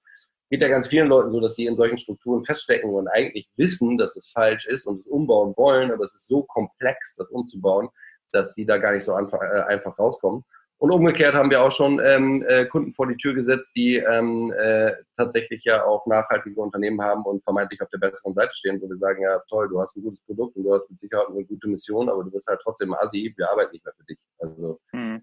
[0.50, 3.98] Geht ja ganz vielen Leuten so, dass sie in solchen Strukturen feststecken und eigentlich wissen,
[3.98, 7.88] dass es falsch ist und es umbauen wollen, aber es ist so komplex, das umzubauen,
[8.32, 10.44] dass sie da gar nicht so einfach, äh, einfach rauskommen.
[10.78, 14.52] Und umgekehrt haben wir auch schon ähm, äh, Kunden vor die Tür gesetzt, die ähm,
[14.52, 18.88] äh, tatsächlich ja auch nachhaltige Unternehmen haben und vermeintlich auf der besseren Seite stehen, wo
[18.88, 21.44] wir sagen, ja toll, du hast ein gutes Produkt und du hast mit Sicherheit eine
[21.44, 24.18] gute Mission, aber du bist halt trotzdem Assi, wir arbeiten nicht mehr für dich.
[24.40, 25.22] Also hm.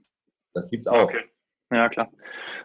[0.54, 1.04] das gibt's auch.
[1.04, 1.30] Okay.
[1.72, 2.12] Ja, klar.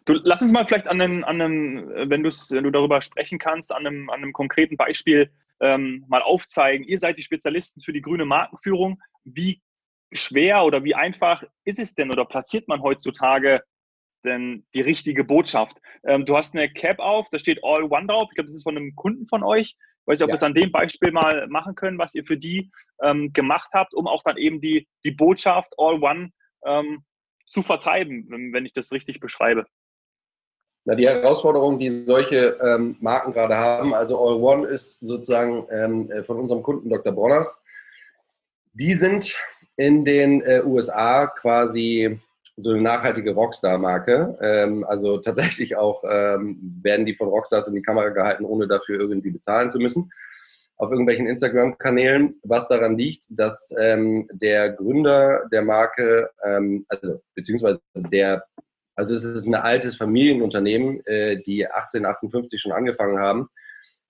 [0.05, 3.73] Du, lass uns mal vielleicht an einem, an einem wenn, wenn du darüber sprechen kannst,
[3.73, 6.85] an einem, an einem konkreten Beispiel ähm, mal aufzeigen.
[6.87, 9.01] Ihr seid die Spezialisten für die grüne Markenführung.
[9.25, 9.63] Wie
[10.13, 13.63] schwer oder wie einfach ist es denn oder platziert man heutzutage
[14.25, 15.79] denn die richtige Botschaft?
[16.05, 18.29] Ähm, du hast eine Cap auf, da steht All One drauf.
[18.31, 19.77] Ich glaube, das ist von einem Kunden von euch.
[19.77, 20.33] Ich weiß nicht, ob ja.
[20.33, 22.71] wir es an dem Beispiel mal machen können, was ihr für die
[23.03, 26.31] ähm, gemacht habt, um auch dann eben die, die Botschaft All One
[26.65, 27.05] ähm,
[27.47, 29.67] zu vertreiben, wenn, ich das richtig beschreibe?
[30.85, 36.11] Na, die Herausforderung, die solche ähm, Marken gerade haben, also All One ist sozusagen ähm,
[36.11, 37.13] äh, von unserem Kunden Dr.
[37.13, 37.61] Bronners,
[38.73, 39.37] die sind
[39.77, 42.21] in den äh, USA quasi
[42.57, 44.39] so eine nachhaltige Rockstar-Marke.
[44.41, 49.01] Ähm, also tatsächlich auch ähm, werden die von Rockstars in die Kamera gehalten, ohne dafür
[49.01, 50.11] irgendwie bezahlen zu müssen
[50.77, 57.81] auf irgendwelchen Instagram-Kanälen, was daran liegt, dass ähm, der Gründer der Marke, ähm, also beziehungsweise
[58.13, 58.45] der,
[58.95, 63.49] also es ist ein altes Familienunternehmen, äh, die 1858 schon angefangen haben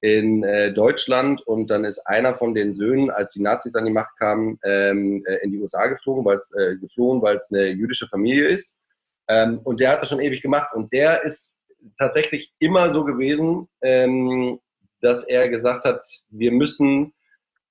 [0.01, 3.93] in äh, Deutschland und dann ist einer von den Söhnen, als die Nazis an die
[3.93, 7.69] Macht kamen, ähm, äh, in die USA geflogen, weil es äh, geflohen, weil es eine
[7.69, 8.77] jüdische Familie ist.
[9.29, 11.57] Ähm, und der hat das schon ewig gemacht und der ist
[11.99, 14.61] tatsächlich immer so gewesen, ähm,
[15.01, 17.13] dass er gesagt hat, wir müssen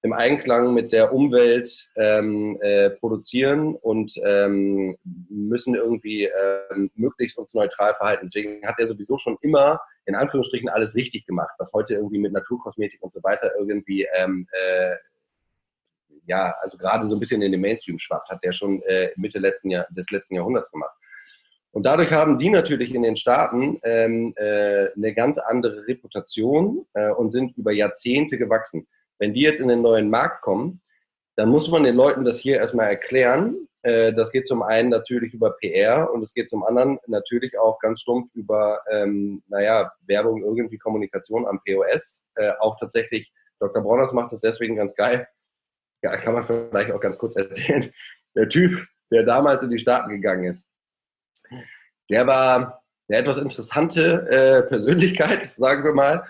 [0.02, 4.96] im Einklang mit der Umwelt ähm, äh, produzieren und ähm,
[5.30, 8.28] müssen irgendwie ähm, möglichst uns neutral verhalten.
[8.28, 12.34] Deswegen hat er sowieso schon immer in Anführungsstrichen alles richtig gemacht, was heute irgendwie mit
[12.34, 14.96] Naturkosmetik und so weiter irgendwie ähm, äh,
[16.28, 19.40] ja, also gerade so ein bisschen in den Mainstream schwappt, hat er schon äh, Mitte
[19.40, 20.96] letzten Jahr, des letzten Jahrhunderts gemacht.
[21.76, 27.10] Und dadurch haben die natürlich in den Staaten ähm, äh, eine ganz andere Reputation äh,
[27.10, 28.88] und sind über Jahrzehnte gewachsen.
[29.20, 30.82] Wenn die jetzt in den neuen Markt kommen,
[31.36, 33.68] dann muss man den Leuten das hier erstmal erklären.
[33.82, 37.78] Äh, das geht zum einen natürlich über PR und es geht zum anderen natürlich auch
[37.80, 42.24] ganz stumpf über, ähm, naja, Werbung, irgendwie Kommunikation am POS.
[42.36, 43.84] Äh, auch tatsächlich, Dr.
[43.84, 45.28] Brauners macht das deswegen ganz geil.
[46.02, 47.92] Ja, kann man vielleicht auch ganz kurz erzählen.
[48.34, 50.70] Der Typ, der damals in die Staaten gegangen ist,
[52.10, 56.24] der war eine etwas interessante äh, Persönlichkeit, sagen wir mal.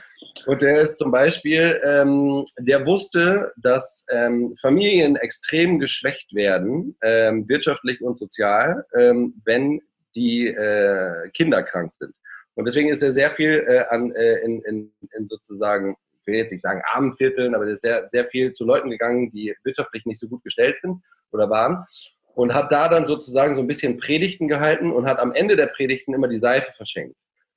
[0.45, 7.47] Und der ist zum Beispiel, ähm, der wusste, dass ähm, Familien extrem geschwächt werden, ähm,
[7.47, 9.82] wirtschaftlich und sozial, ähm, wenn
[10.15, 12.13] die äh, Kinder krank sind.
[12.56, 16.36] Und deswegen ist er sehr viel äh, an, äh, in, in, in sozusagen, ich will
[16.36, 19.56] jetzt nicht sagen armen Vierteln, aber er ist sehr, sehr viel zu Leuten gegangen, die
[19.63, 21.01] wirtschaftlich nicht so gut gestellt sind
[21.32, 21.86] oder waren
[22.35, 25.67] und hat da dann sozusagen so ein bisschen Predigten gehalten und hat am Ende der
[25.67, 27.15] Predigten immer die Seife verschenkt.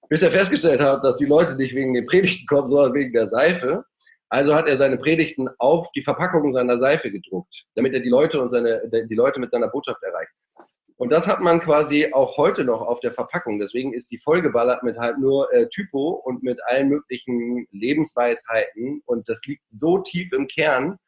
[0.09, 3.29] Bis er festgestellt hat, dass die Leute nicht wegen den Predigten kommen, sondern wegen der
[3.29, 3.85] Seife.
[4.31, 8.41] Also hat er seine Predigten auf die Verpackung seiner Seife gedruckt, damit er die Leute
[8.41, 10.33] und seine, die Leute mit seiner Botschaft erreicht.
[10.97, 13.59] Und das hat man quasi auch heute noch auf der Verpackung.
[13.61, 19.03] Deswegen ist die vollgeballert mit halt nur äh, Typo und mit allen möglichen Lebensweisheiten.
[19.07, 20.99] Und das liegt so tief im Kern,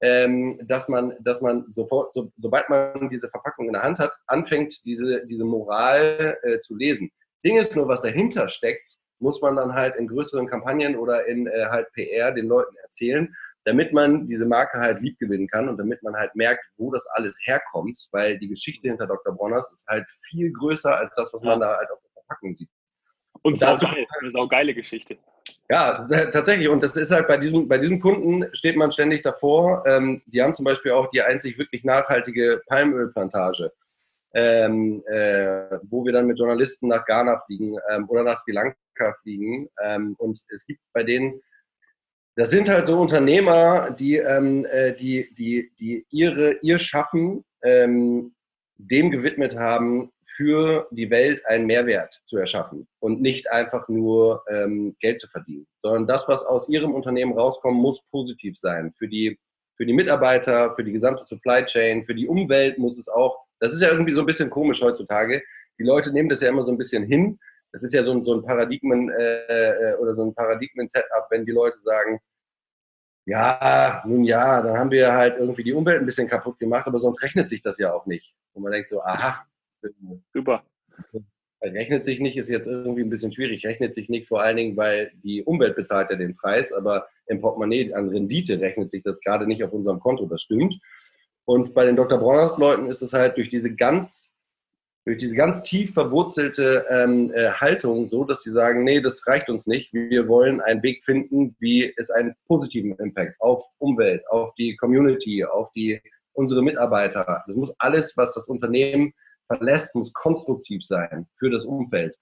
[0.00, 4.12] ähm, dass man, dass man sofort, so, sobald man diese Verpackung in der Hand hat,
[4.26, 7.10] anfängt, diese, diese Moral äh, zu lesen.
[7.44, 11.46] Ding ist nur, was dahinter steckt, muss man dann halt in größeren Kampagnen oder in
[11.46, 13.34] äh, halt PR den Leuten erzählen,
[13.64, 17.06] damit man diese Marke halt lieb gewinnen kann und damit man halt merkt, wo das
[17.12, 19.34] alles herkommt, weil die Geschichte hinter Dr.
[19.34, 22.70] Bronners ist halt viel größer als das, was man da halt auf der Verpackung sieht.
[23.42, 25.18] Und, und saugeil, eine saugeile Geschichte.
[25.70, 26.68] Ja, tatsächlich.
[26.68, 29.84] Und das ist halt bei diesem, bei diesem Kunden steht man ständig davor.
[29.86, 33.70] Ähm, die haben zum Beispiel auch die einzig wirklich nachhaltige Palmölplantage,
[34.32, 38.76] ähm, äh, wo wir dann mit Journalisten nach Ghana fliegen ähm, oder nach Sri Lanka
[39.22, 39.68] fliegen.
[39.82, 41.42] Ähm, und es gibt bei denen,
[42.34, 48.34] das sind halt so Unternehmer, die, ähm, äh, die, die, die ihre, ihr Schaffen ähm,
[48.78, 54.94] dem gewidmet haben, für die Welt einen Mehrwert zu erschaffen und nicht einfach nur ähm,
[55.00, 58.94] Geld zu verdienen, sondern das, was aus ihrem Unternehmen rauskommt, muss positiv sein.
[58.96, 59.36] Für die,
[59.76, 63.72] für die Mitarbeiter, für die gesamte Supply Chain, für die Umwelt muss es auch, das
[63.72, 65.42] ist ja irgendwie so ein bisschen komisch heutzutage.
[65.76, 67.40] Die Leute nehmen das ja immer so ein bisschen hin.
[67.72, 71.46] Das ist ja so ein, so ein Paradigmen äh, äh oder so ein Paradigmen-Setup, wenn
[71.46, 72.20] die Leute sagen,
[73.26, 77.00] ja, nun ja, dann haben wir halt irgendwie die Umwelt ein bisschen kaputt gemacht, aber
[77.00, 78.36] sonst rechnet sich das ja auch nicht.
[78.52, 79.44] Und man denkt so, aha,
[80.32, 80.64] Super.
[81.60, 83.66] rechnet sich nicht, ist jetzt irgendwie ein bisschen schwierig.
[83.66, 87.40] Rechnet sich nicht vor allen Dingen, weil die Umwelt bezahlt ja den Preis, aber im
[87.40, 90.78] Portemonnaie an Rendite rechnet sich das gerade nicht auf unserem Konto, das stimmt.
[91.44, 92.18] Und bei den Dr.
[92.18, 94.30] Bronhaus Leuten ist es halt durch diese ganz
[95.08, 99.48] durch diese ganz tief verwurzelte ähm, äh, Haltung so, dass sie sagen, nee, das reicht
[99.48, 99.90] uns nicht.
[99.94, 105.46] Wir wollen einen Weg finden, wie es einen positiven Impact auf Umwelt, auf die Community,
[105.46, 105.98] auf die
[106.34, 107.42] unsere Mitarbeiter.
[107.46, 109.14] Das muss alles, was das Unternehmen
[109.48, 112.14] verlässt, muss konstruktiv sein für das Umfeld.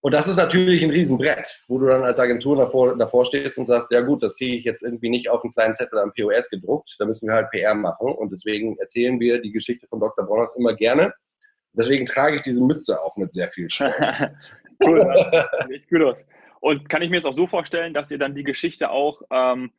[0.00, 3.66] Und das ist natürlich ein Riesenbrett, wo du dann als Agentur davor, davor stehst und
[3.66, 6.48] sagst, ja gut, das kriege ich jetzt irgendwie nicht auf einen kleinen Zettel am POS
[6.50, 8.12] gedruckt, da müssen wir halt PR machen.
[8.12, 10.24] Und deswegen erzählen wir die Geschichte von Dr.
[10.24, 11.12] Bronners immer gerne.
[11.72, 14.54] Deswegen trage ich diese Mütze auch mit sehr viel Stolz.
[14.84, 15.00] cool,
[15.68, 16.24] sieht gut aus.
[16.60, 19.72] Und kann ich mir es auch so vorstellen, dass ihr dann die Geschichte auch ähm,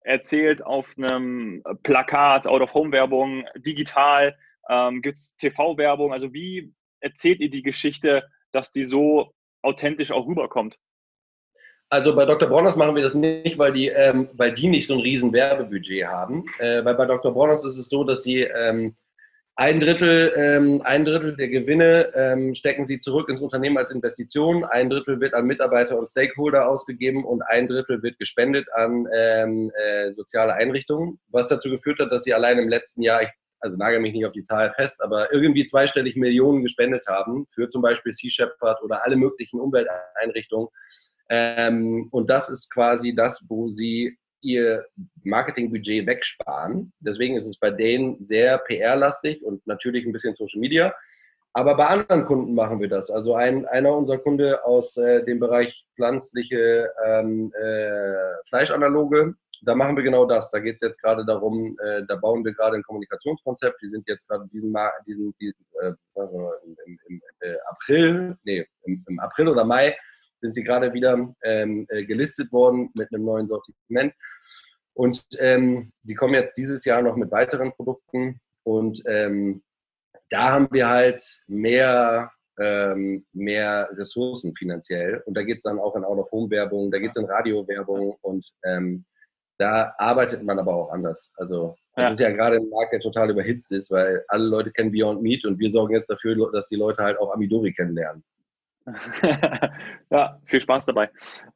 [0.00, 4.36] erzählt auf einem Plakat, Out-of-Home-Werbung, digital,
[4.68, 6.12] ähm, gibt es TV-Werbung?
[6.12, 10.76] Also wie erzählt ihr die Geschichte, dass die so authentisch auch rüberkommt?
[11.90, 12.48] Also bei Dr.
[12.48, 16.06] Broners machen wir das nicht, weil die, ähm, weil die nicht so ein riesen Werbebudget
[16.06, 16.44] haben.
[16.58, 17.32] Äh, weil bei Dr.
[17.32, 18.96] Broners ist es so, dass sie ähm,
[19.56, 24.64] ein Drittel, ähm, ein Drittel der Gewinne ähm, stecken sie zurück ins Unternehmen als Investition,
[24.64, 29.70] ein Drittel wird an Mitarbeiter und Stakeholder ausgegeben und ein Drittel wird gespendet an ähm,
[29.76, 33.28] äh, soziale Einrichtungen, was dazu geführt hat, dass sie allein im letzten Jahr, ich
[33.64, 37.68] also nagel mich nicht auf die Zahl fest, aber irgendwie zweistellig Millionen gespendet haben für
[37.68, 40.68] zum Beispiel Sea Shepherd oder alle möglichen Umwelteinrichtungen.
[41.30, 44.84] Ähm, und das ist quasi das, wo sie ihr
[45.24, 46.92] Marketingbudget wegsparen.
[47.00, 50.94] Deswegen ist es bei denen sehr PR-lastig und natürlich ein bisschen Social Media.
[51.54, 53.10] Aber bei anderen Kunden machen wir das.
[53.10, 59.96] Also ein, einer unserer Kunde aus äh, dem Bereich pflanzliche ähm, äh, Fleischanaloge, da machen
[59.96, 60.50] wir genau das.
[60.50, 63.80] Da geht es jetzt gerade darum, äh, da bauen wir gerade ein Kommunikationskonzept.
[63.80, 64.74] Wir sind jetzt gerade diesen,
[65.06, 65.92] diesen, diesen äh,
[66.86, 69.96] im, im äh, April, nee, im, im, April oder Mai
[70.40, 74.14] sind sie gerade wieder ähm, äh, gelistet worden mit einem neuen Sortiment.
[74.92, 78.40] Und ähm, die kommen jetzt dieses Jahr noch mit weiteren Produkten.
[78.62, 79.62] Und ähm,
[80.30, 85.22] da haben wir halt mehr, ähm, mehr Ressourcen finanziell.
[85.26, 89.04] Und da geht es dann auch in Out-of-Home-Werbung, da geht es in Radio-Werbung und ähm,
[89.58, 91.32] da arbeitet man aber auch anders.
[91.36, 92.10] Also das ja.
[92.10, 95.44] ist ja gerade ein Markt, der total überhitzt ist, weil alle Leute kennen Beyond Meat
[95.44, 98.24] und wir sorgen jetzt dafür, dass die Leute halt auch Amidori kennenlernen.
[100.10, 101.10] ja, viel Spaß dabei.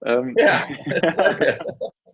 [0.04, 0.66] Ähm, ja.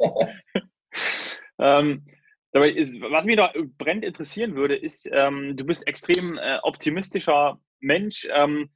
[1.59, 2.05] ähm,
[2.53, 7.59] dabei ist, was mich noch brennend interessieren würde, ist, ähm, du bist extrem äh, optimistischer
[7.81, 8.27] Mensch.
[8.33, 8.71] Ähm,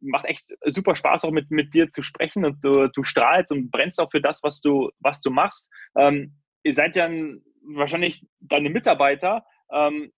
[0.00, 3.70] macht echt super Spaß, auch mit, mit dir zu sprechen und du, du strahlst und
[3.70, 5.70] brennst auch für das, was du, was du machst.
[5.96, 9.44] Ähm, ihr seid ja ein, wahrscheinlich deine Mitarbeiter.
[9.72, 10.12] Ähm,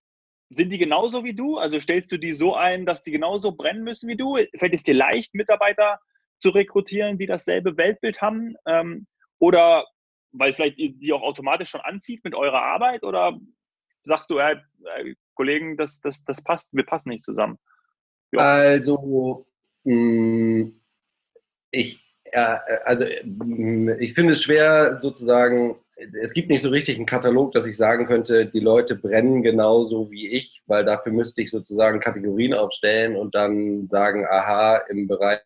[0.50, 1.58] sind die genauso wie du?
[1.58, 4.36] Also stellst du die so ein, dass die genauso brennen müssen wie du?
[4.58, 6.00] Fällt es dir leicht, Mitarbeiter
[6.38, 8.54] zu rekrutieren, die dasselbe Weltbild haben?
[8.66, 9.06] Ähm,
[9.38, 9.86] oder
[10.32, 13.02] weil vielleicht die auch automatisch schon anzieht mit eurer Arbeit?
[13.02, 13.38] Oder
[14.02, 14.56] sagst du, äh,
[15.34, 17.58] Kollegen, das, das, das passt, wir passen nicht zusammen?
[18.38, 19.46] Also,
[19.84, 20.80] mh, mm,
[21.70, 22.00] ich,
[22.32, 25.76] äh, also, ich finde es schwer, sozusagen,
[26.20, 30.10] es gibt nicht so richtig einen Katalog, dass ich sagen könnte, die Leute brennen genauso
[30.10, 35.40] wie ich, weil dafür müsste ich sozusagen Kategorien aufstellen und dann sagen, aha, im Bereich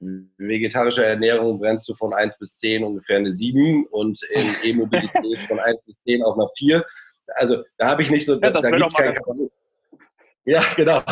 [0.00, 5.58] vegetarische Ernährung brennst du von 1 bis 10 ungefähr eine 7 und in E-Mobilität von
[5.58, 6.84] 1 bis 10 auf eine 4.
[7.34, 9.50] Also da habe ich nicht so, ja, da, da gibt kein Katalog.
[10.46, 11.02] Ja, genau.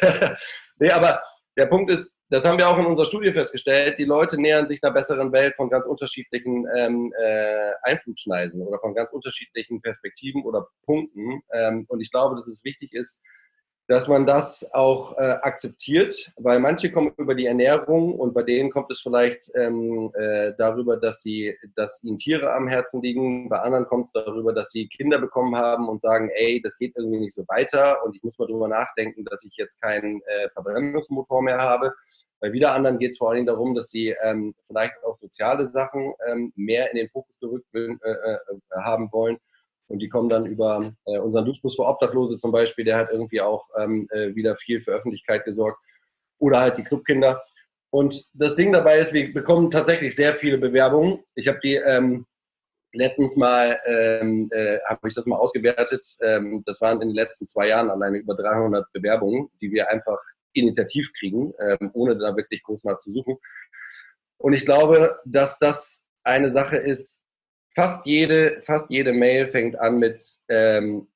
[0.78, 1.20] nee, aber
[1.56, 4.82] der Punkt ist, das haben wir auch in unserer Studie festgestellt, die Leute nähern sich
[4.82, 10.68] einer besseren Welt von ganz unterschiedlichen ähm, äh, Einflugschneisen oder von ganz unterschiedlichen Perspektiven oder
[10.84, 11.40] Punkten.
[11.52, 13.20] Ähm, und ich glaube, dass es wichtig ist,
[13.88, 18.70] dass man das auch äh, akzeptiert, weil manche kommen über die Ernährung und bei denen
[18.70, 23.48] kommt es vielleicht ähm, äh, darüber, dass sie, dass ihnen Tiere am Herzen liegen.
[23.48, 26.96] Bei anderen kommt es darüber, dass sie Kinder bekommen haben und sagen, ey, das geht
[26.96, 30.48] irgendwie nicht so weiter und ich muss mal drüber nachdenken, dass ich jetzt keinen äh,
[30.50, 31.94] Verbrennungsmotor mehr habe.
[32.40, 35.68] Bei wieder anderen geht es vor allen Dingen darum, dass sie ähm, vielleicht auch soziale
[35.68, 38.38] Sachen ähm, mehr in den Fokus gerückt äh, äh,
[38.74, 39.38] haben wollen
[39.88, 43.40] und die kommen dann über äh, unseren Duschbus für Obdachlose zum Beispiel, der hat irgendwie
[43.40, 45.78] auch ähm, äh, wieder viel für Öffentlichkeit gesorgt.
[46.38, 47.42] Oder halt die Clubkinder.
[47.90, 51.20] Und das Ding dabei ist, wir bekommen tatsächlich sehr viele Bewerbungen.
[51.34, 52.26] Ich habe die ähm,
[52.92, 56.04] letztens mal, ähm, äh, habe ich das mal ausgewertet.
[56.20, 60.18] Ähm, das waren in den letzten zwei Jahren alleine über 300 Bewerbungen, die wir einfach
[60.52, 63.36] initiativ kriegen, ähm, ohne da wirklich groß nach zu suchen.
[64.38, 67.22] Und ich glaube, dass das eine Sache ist,
[67.76, 71.08] fast jede, fast jede Mail fängt an mit, ähm,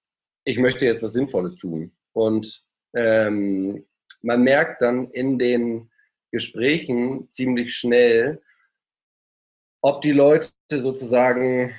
[0.44, 1.90] ich möchte jetzt was Sinnvolles tun.
[2.12, 2.62] Und
[2.94, 3.86] ähm,
[4.20, 5.90] man merkt dann in den
[6.30, 8.42] Gesprächen ziemlich schnell,
[9.80, 11.74] ob die Leute sozusagen,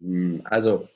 [0.00, 0.88] hm, also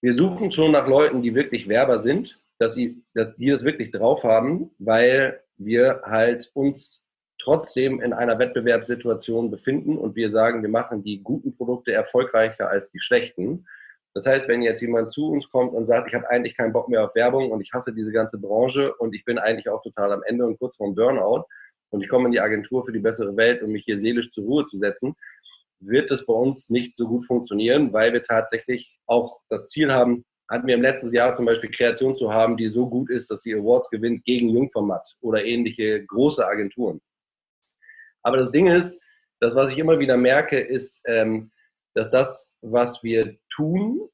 [0.00, 3.90] wir suchen schon nach Leuten, die wirklich Werber sind, dass, sie, dass die das wirklich
[3.90, 7.01] drauf haben, weil wir halt uns
[7.42, 12.90] trotzdem in einer Wettbewerbssituation befinden und wir sagen, wir machen die guten Produkte erfolgreicher als
[12.90, 13.66] die schlechten.
[14.14, 16.88] Das heißt, wenn jetzt jemand zu uns kommt und sagt, ich habe eigentlich keinen Bock
[16.88, 20.12] mehr auf Werbung und ich hasse diese ganze Branche und ich bin eigentlich auch total
[20.12, 21.44] am Ende und kurz vorm Burnout
[21.90, 24.44] und ich komme in die Agentur für die bessere Welt, um mich hier seelisch zur
[24.44, 25.14] Ruhe zu setzen,
[25.80, 30.24] wird es bei uns nicht so gut funktionieren, weil wir tatsächlich auch das Ziel haben,
[30.48, 33.42] hatten wir im letzten Jahr zum Beispiel Kreation zu haben, die so gut ist, dass
[33.42, 37.00] sie Awards gewinnt gegen Jungformat oder ähnliche große Agenturen.
[38.22, 38.98] Aber das Ding ist,
[39.40, 41.50] das, was ich immer wieder merke, ist, ähm,
[41.94, 44.08] dass das, was wir tun,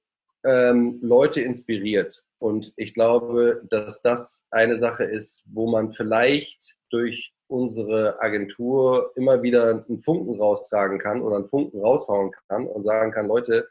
[0.45, 2.23] ähm, Leute inspiriert.
[2.39, 9.43] Und ich glaube, dass das eine Sache ist, wo man vielleicht durch unsere Agentur immer
[9.43, 13.69] wieder einen Funken raustragen kann oder einen Funken raushauen kann und sagen kann, Leute,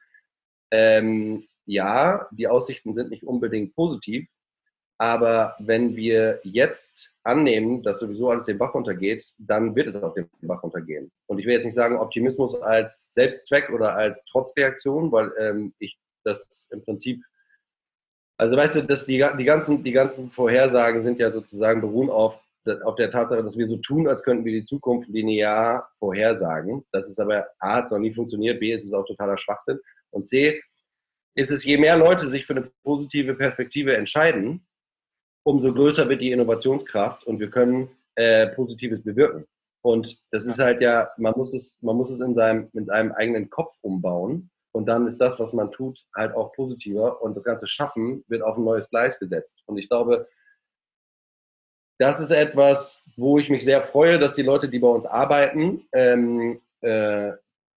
[0.71, 4.27] ähm, ja, die Aussichten sind nicht unbedingt positiv,
[4.97, 10.13] aber wenn wir jetzt annehmen, dass sowieso alles den Bach runtergeht, dann wird es auch
[10.13, 11.11] den Bach runtergehen.
[11.27, 15.97] Und ich will jetzt nicht sagen Optimismus als Selbstzweck oder als Trotzreaktion, weil ähm, ich
[16.23, 17.23] das im Prinzip,
[18.37, 22.39] also weißt du, dass die, die, ganzen, die ganzen Vorhersagen sind ja sozusagen beruhen auf,
[22.83, 26.85] auf der Tatsache, dass wir so tun, als könnten wir die Zukunft linear vorhersagen.
[26.91, 29.79] Das ist aber A, hat noch nie funktioniert, B, ist es auch totaler Schwachsinn
[30.11, 30.61] und C,
[31.35, 34.66] ist es, je mehr Leute sich für eine positive Perspektive entscheiden,
[35.47, 39.45] umso größer wird die Innovationskraft und wir können äh, Positives bewirken.
[39.81, 43.13] Und das ist halt ja, man muss es, man muss es in seinem, in seinem
[43.13, 44.49] eigenen Kopf umbauen.
[44.73, 47.21] Und dann ist das, was man tut, halt auch positiver.
[47.21, 49.63] Und das ganze Schaffen wird auf ein neues Gleis gesetzt.
[49.65, 50.27] Und ich glaube,
[51.97, 55.87] das ist etwas, wo ich mich sehr freue, dass die Leute, die bei uns arbeiten,
[55.93, 57.31] ähm, äh,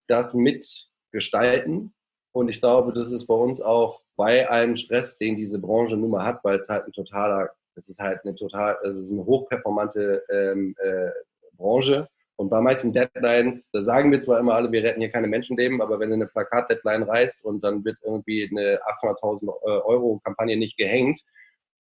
[0.08, 1.94] das mitgestalten.
[2.32, 6.10] Und ich glaube, das ist bei uns auch bei allem Stress, den diese Branche nun
[6.10, 7.50] mal hat, weil es halt ein totaler
[7.80, 11.10] es ist halt eine total, also es ist eine hochperformante ähm, äh,
[11.56, 12.08] Branche.
[12.36, 15.82] Und bei manchen Deadlines, da sagen wir zwar immer alle, wir retten hier keine Menschenleben,
[15.82, 20.56] aber wenn du eine Plakat-Deadline reißt und dann wird irgendwie eine 800.000 äh, Euro Kampagne
[20.56, 21.20] nicht gehängt,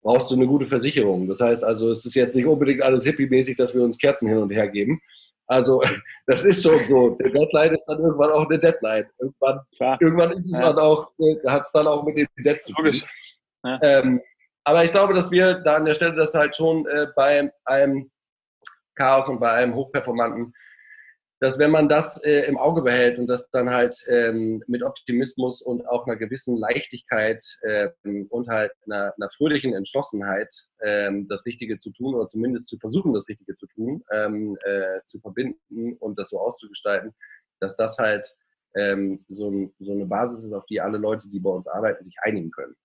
[0.02, 1.26] brauchst du eine gute Versicherung.
[1.26, 4.38] Das heißt also, es ist jetzt nicht unbedingt alles hippie-mäßig, dass wir uns Kerzen hin
[4.38, 5.00] und her geben.
[5.46, 5.82] Also,
[6.26, 7.10] das ist schon so.
[7.16, 9.06] Der Deadline ist dann irgendwann auch eine Deadline.
[9.18, 9.60] Irgendwann,
[10.00, 10.60] irgendwann ist es ja.
[10.60, 12.92] dann auch, äh, hat es dann auch mit dem Dead zu tun.
[13.64, 13.78] Ja.
[13.82, 14.20] Ähm,
[14.64, 18.10] aber ich glaube, dass wir da an der Stelle das halt schon äh, bei einem
[18.94, 20.54] Chaos und bei einem Hochperformanten,
[21.40, 25.60] dass wenn man das äh, im Auge behält und das dann halt ähm, mit Optimismus
[25.60, 30.48] und auch einer gewissen Leichtigkeit ähm, und halt einer, einer fröhlichen Entschlossenheit
[30.80, 35.00] ähm, das Richtige zu tun oder zumindest zu versuchen, das Richtige zu tun, ähm, äh,
[35.08, 37.14] zu verbinden und das so auszugestalten,
[37.60, 38.34] dass das halt
[38.76, 42.16] ähm, so, so, eine Basis ist, auf die alle Leute, die bei uns arbeiten, sich
[42.22, 42.76] einigen können.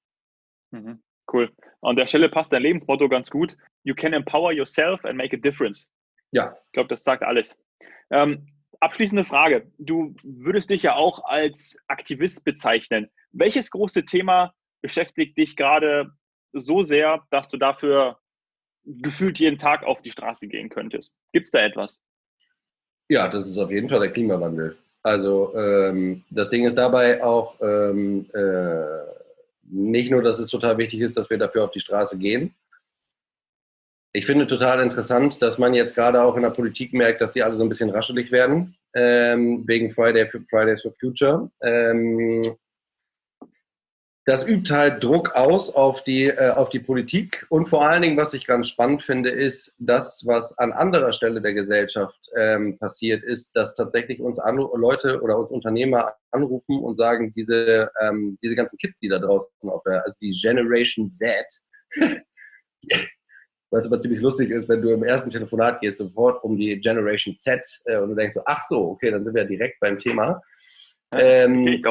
[0.72, 1.04] Mhm.
[1.32, 1.52] Cool.
[1.82, 3.56] An der Stelle passt dein Lebensmotto ganz gut.
[3.84, 5.88] You can empower yourself and make a difference.
[6.32, 6.56] Ja.
[6.66, 7.58] Ich glaube, das sagt alles.
[8.12, 8.48] Ähm,
[8.80, 9.72] abschließende Frage.
[9.78, 13.10] Du würdest dich ja auch als Aktivist bezeichnen.
[13.32, 16.12] Welches große Thema beschäftigt dich gerade
[16.54, 18.18] so sehr, dass du dafür
[18.84, 21.16] gefühlt jeden Tag auf die Straße gehen könntest?
[21.32, 22.02] Gibt es da etwas?
[23.08, 24.78] Ja, das ist auf jeden Fall der Klimawandel.
[25.02, 29.19] Also ähm, das Ding ist dabei auch, ähm, äh,
[29.70, 32.56] nicht nur, dass es total wichtig ist, dass wir dafür auf die Straße gehen.
[34.12, 37.44] Ich finde total interessant, dass man jetzt gerade auch in der Politik merkt, dass die
[37.44, 41.52] alle so ein bisschen raschelig werden, ähm, wegen Friday Fridays for Future.
[41.62, 42.42] Ähm,
[44.30, 47.48] das übt halt Druck aus auf die, äh, auf die Politik.
[47.50, 51.42] Und vor allen Dingen, was ich ganz spannend finde, ist das, was an anderer Stelle
[51.42, 56.94] der Gesellschaft ähm, passiert, ist, dass tatsächlich uns an Leute oder uns Unternehmer anrufen und
[56.94, 61.34] sagen, diese, ähm, diese ganzen Kids, die da draußen auf der, also die Generation Z,
[63.72, 67.36] was aber ziemlich lustig ist, wenn du im ersten Telefonat gehst, sofort um die Generation
[67.40, 70.40] Z äh, und du denkst so, ach so, okay, dann sind wir direkt beim Thema.
[71.12, 71.82] Ähm, die,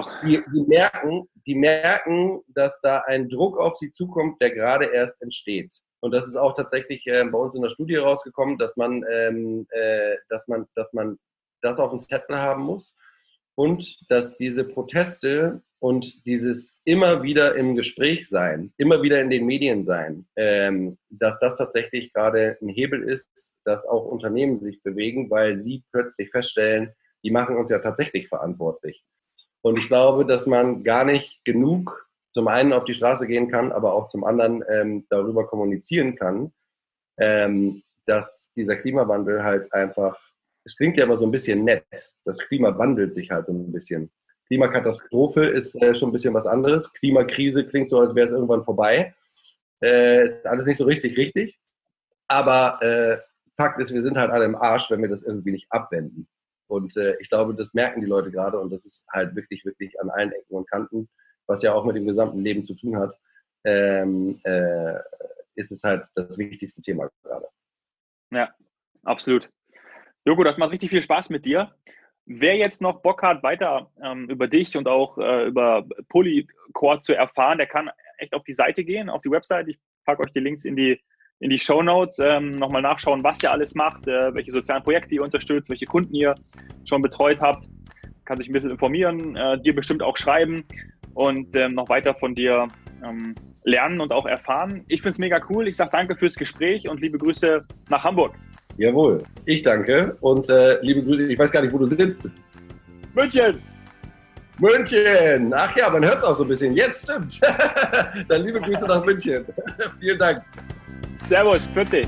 [0.55, 5.75] die, merken, die merken, dass da ein Druck auf sie zukommt, der gerade erst entsteht.
[6.01, 9.67] Und das ist auch tatsächlich äh, bei uns in der Studie rausgekommen, dass man, ähm,
[9.71, 11.19] äh, dass man, dass man
[11.63, 12.95] das auf dem Zettel haben muss
[13.57, 19.47] und dass diese Proteste und dieses immer wieder im Gespräch sein, immer wieder in den
[19.47, 25.31] Medien sein, ähm, dass das tatsächlich gerade ein Hebel ist, dass auch Unternehmen sich bewegen,
[25.31, 26.93] weil sie plötzlich feststellen,
[27.25, 29.05] die machen uns ja tatsächlich verantwortlich.
[29.69, 33.71] Und ich glaube, dass man gar nicht genug zum einen auf die Straße gehen kann,
[33.71, 36.53] aber auch zum anderen ähm, darüber kommunizieren kann,
[37.19, 40.19] ähm, dass dieser Klimawandel halt einfach,
[40.65, 41.85] es klingt ja immer so ein bisschen nett,
[42.25, 44.11] das Klima wandelt sich halt so ein bisschen.
[44.47, 46.91] Klimakatastrophe ist äh, schon ein bisschen was anderes.
[46.95, 49.15] Klimakrise klingt so, als wäre es irgendwann vorbei.
[49.83, 51.59] Äh, ist alles nicht so richtig richtig.
[52.29, 53.19] Aber äh,
[53.57, 56.27] Fakt ist, wir sind halt alle im Arsch, wenn wir das irgendwie nicht abwenden.
[56.69, 60.01] Und äh, ich glaube, das merken die Leute gerade und das ist halt wirklich, wirklich
[60.01, 61.09] an allen Ecken und Kanten,
[61.47, 63.19] was ja auch mit dem gesamten Leben zu tun hat,
[63.65, 64.99] ähm, äh,
[65.57, 67.47] ist es halt das wichtigste Thema gerade.
[68.31, 68.55] Ja,
[69.03, 69.51] absolut.
[70.25, 71.75] Joko, das macht richtig viel Spaß mit dir.
[72.27, 77.15] Wer jetzt noch Bock hat, weiter ähm, über dich und auch äh, über Polycore zu
[77.15, 79.69] erfahren, der kann echt auf die Seite gehen, auf die Website.
[79.69, 81.01] Ich packe euch die Links in die,
[81.41, 82.19] in die Show Notes.
[82.19, 86.15] Ähm, Nochmal nachschauen, was ihr alles macht, äh, welche sozialen Projekte ihr unterstützt, welche Kunden
[86.15, 86.35] ihr
[86.85, 87.67] schon betreut habt.
[88.25, 90.65] Kann sich ein bisschen informieren, äh, dir bestimmt auch schreiben
[91.15, 92.69] und ähm, noch weiter von dir
[93.05, 93.35] ähm,
[93.65, 94.85] lernen und auch erfahren.
[94.89, 95.69] Ich finde es mega cool.
[95.69, 98.35] Ich sage danke fürs Gespräch und liebe Grüße nach Hamburg.
[98.77, 102.31] Jawohl, ich danke und äh, liebe Grüße, ich weiß gar nicht, wo du sitzt.
[103.15, 103.61] München!
[104.61, 105.53] München!
[105.55, 106.75] Ach ja, man hört auch so ein bisschen.
[106.75, 107.41] Jetzt stimmt.
[108.29, 109.45] Dann liebe Grüße nach München.
[110.01, 110.43] Vielen Dank.
[111.27, 112.07] Servus, dich.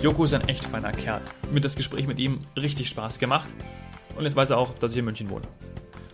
[0.00, 1.20] Joko ist ein echt feiner Kerl.
[1.50, 3.48] Mir hat das Gespräch mit ihm richtig Spaß gemacht.
[4.16, 5.46] Und jetzt weiß er auch, dass ich in München wohne.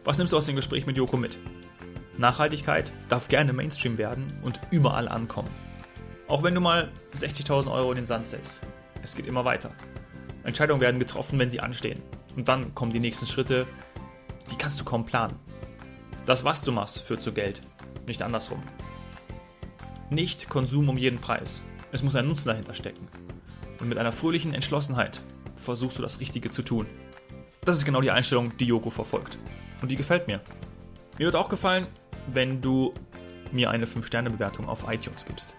[0.05, 1.39] Was nimmst du aus dem Gespräch mit Joko mit?
[2.19, 5.51] Nachhaltigkeit darf gerne Mainstream werden und überall ankommen.
[6.29, 8.61] Auch wenn du mal 60.000 Euro in den Sand setzt.
[9.03, 9.71] Es geht immer weiter.
[10.45, 12.03] Entscheidungen werden getroffen, wenn sie anstehen.
[12.37, 13.67] Und dann kommen die nächsten Schritte,
[14.51, 15.37] die kannst du kaum planen.
[16.27, 17.61] Das, was du machst, führt zu Geld,
[18.07, 18.63] nicht andersrum.
[20.11, 21.63] Nicht Konsum um jeden Preis.
[21.93, 23.07] Es muss ein Nutzen dahinter stecken
[23.85, 25.21] und mit einer fröhlichen Entschlossenheit
[25.59, 26.87] versuchst du das Richtige zu tun.
[27.63, 29.39] Das ist genau die Einstellung, die Yoko verfolgt.
[29.83, 30.41] Und die gefällt mir.
[31.19, 31.87] Mir wird auch gefallen,
[32.29, 32.95] wenn du
[33.53, 35.55] mir eine 5-Sterne-Bewertung auf iTunes gibst.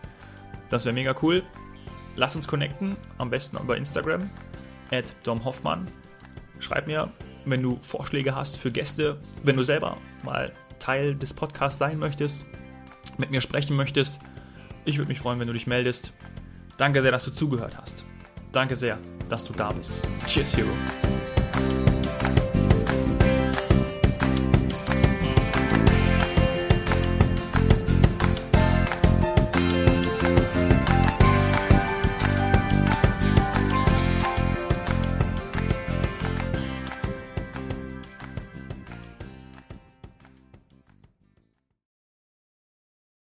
[0.76, 1.42] Das wäre mega cool.
[2.18, 4.30] Lass uns connecten, am besten über Instagram,
[4.92, 5.88] at domhoffmann.
[6.60, 7.10] Schreib mir,
[7.46, 9.96] wenn du Vorschläge hast für Gäste, wenn du selber
[10.26, 12.46] mal Teil des Podcasts sein möchtest,
[13.18, 14.20] mit mir sprechen möchtest.
[14.84, 16.12] Ich würde mich freuen, wenn du dich meldest.
[16.78, 18.04] Danke sehr, dass du zugehört hast.
[18.52, 18.98] Danke sehr,
[19.30, 20.02] dass du da bist.
[20.28, 20.72] Cheers, Hero.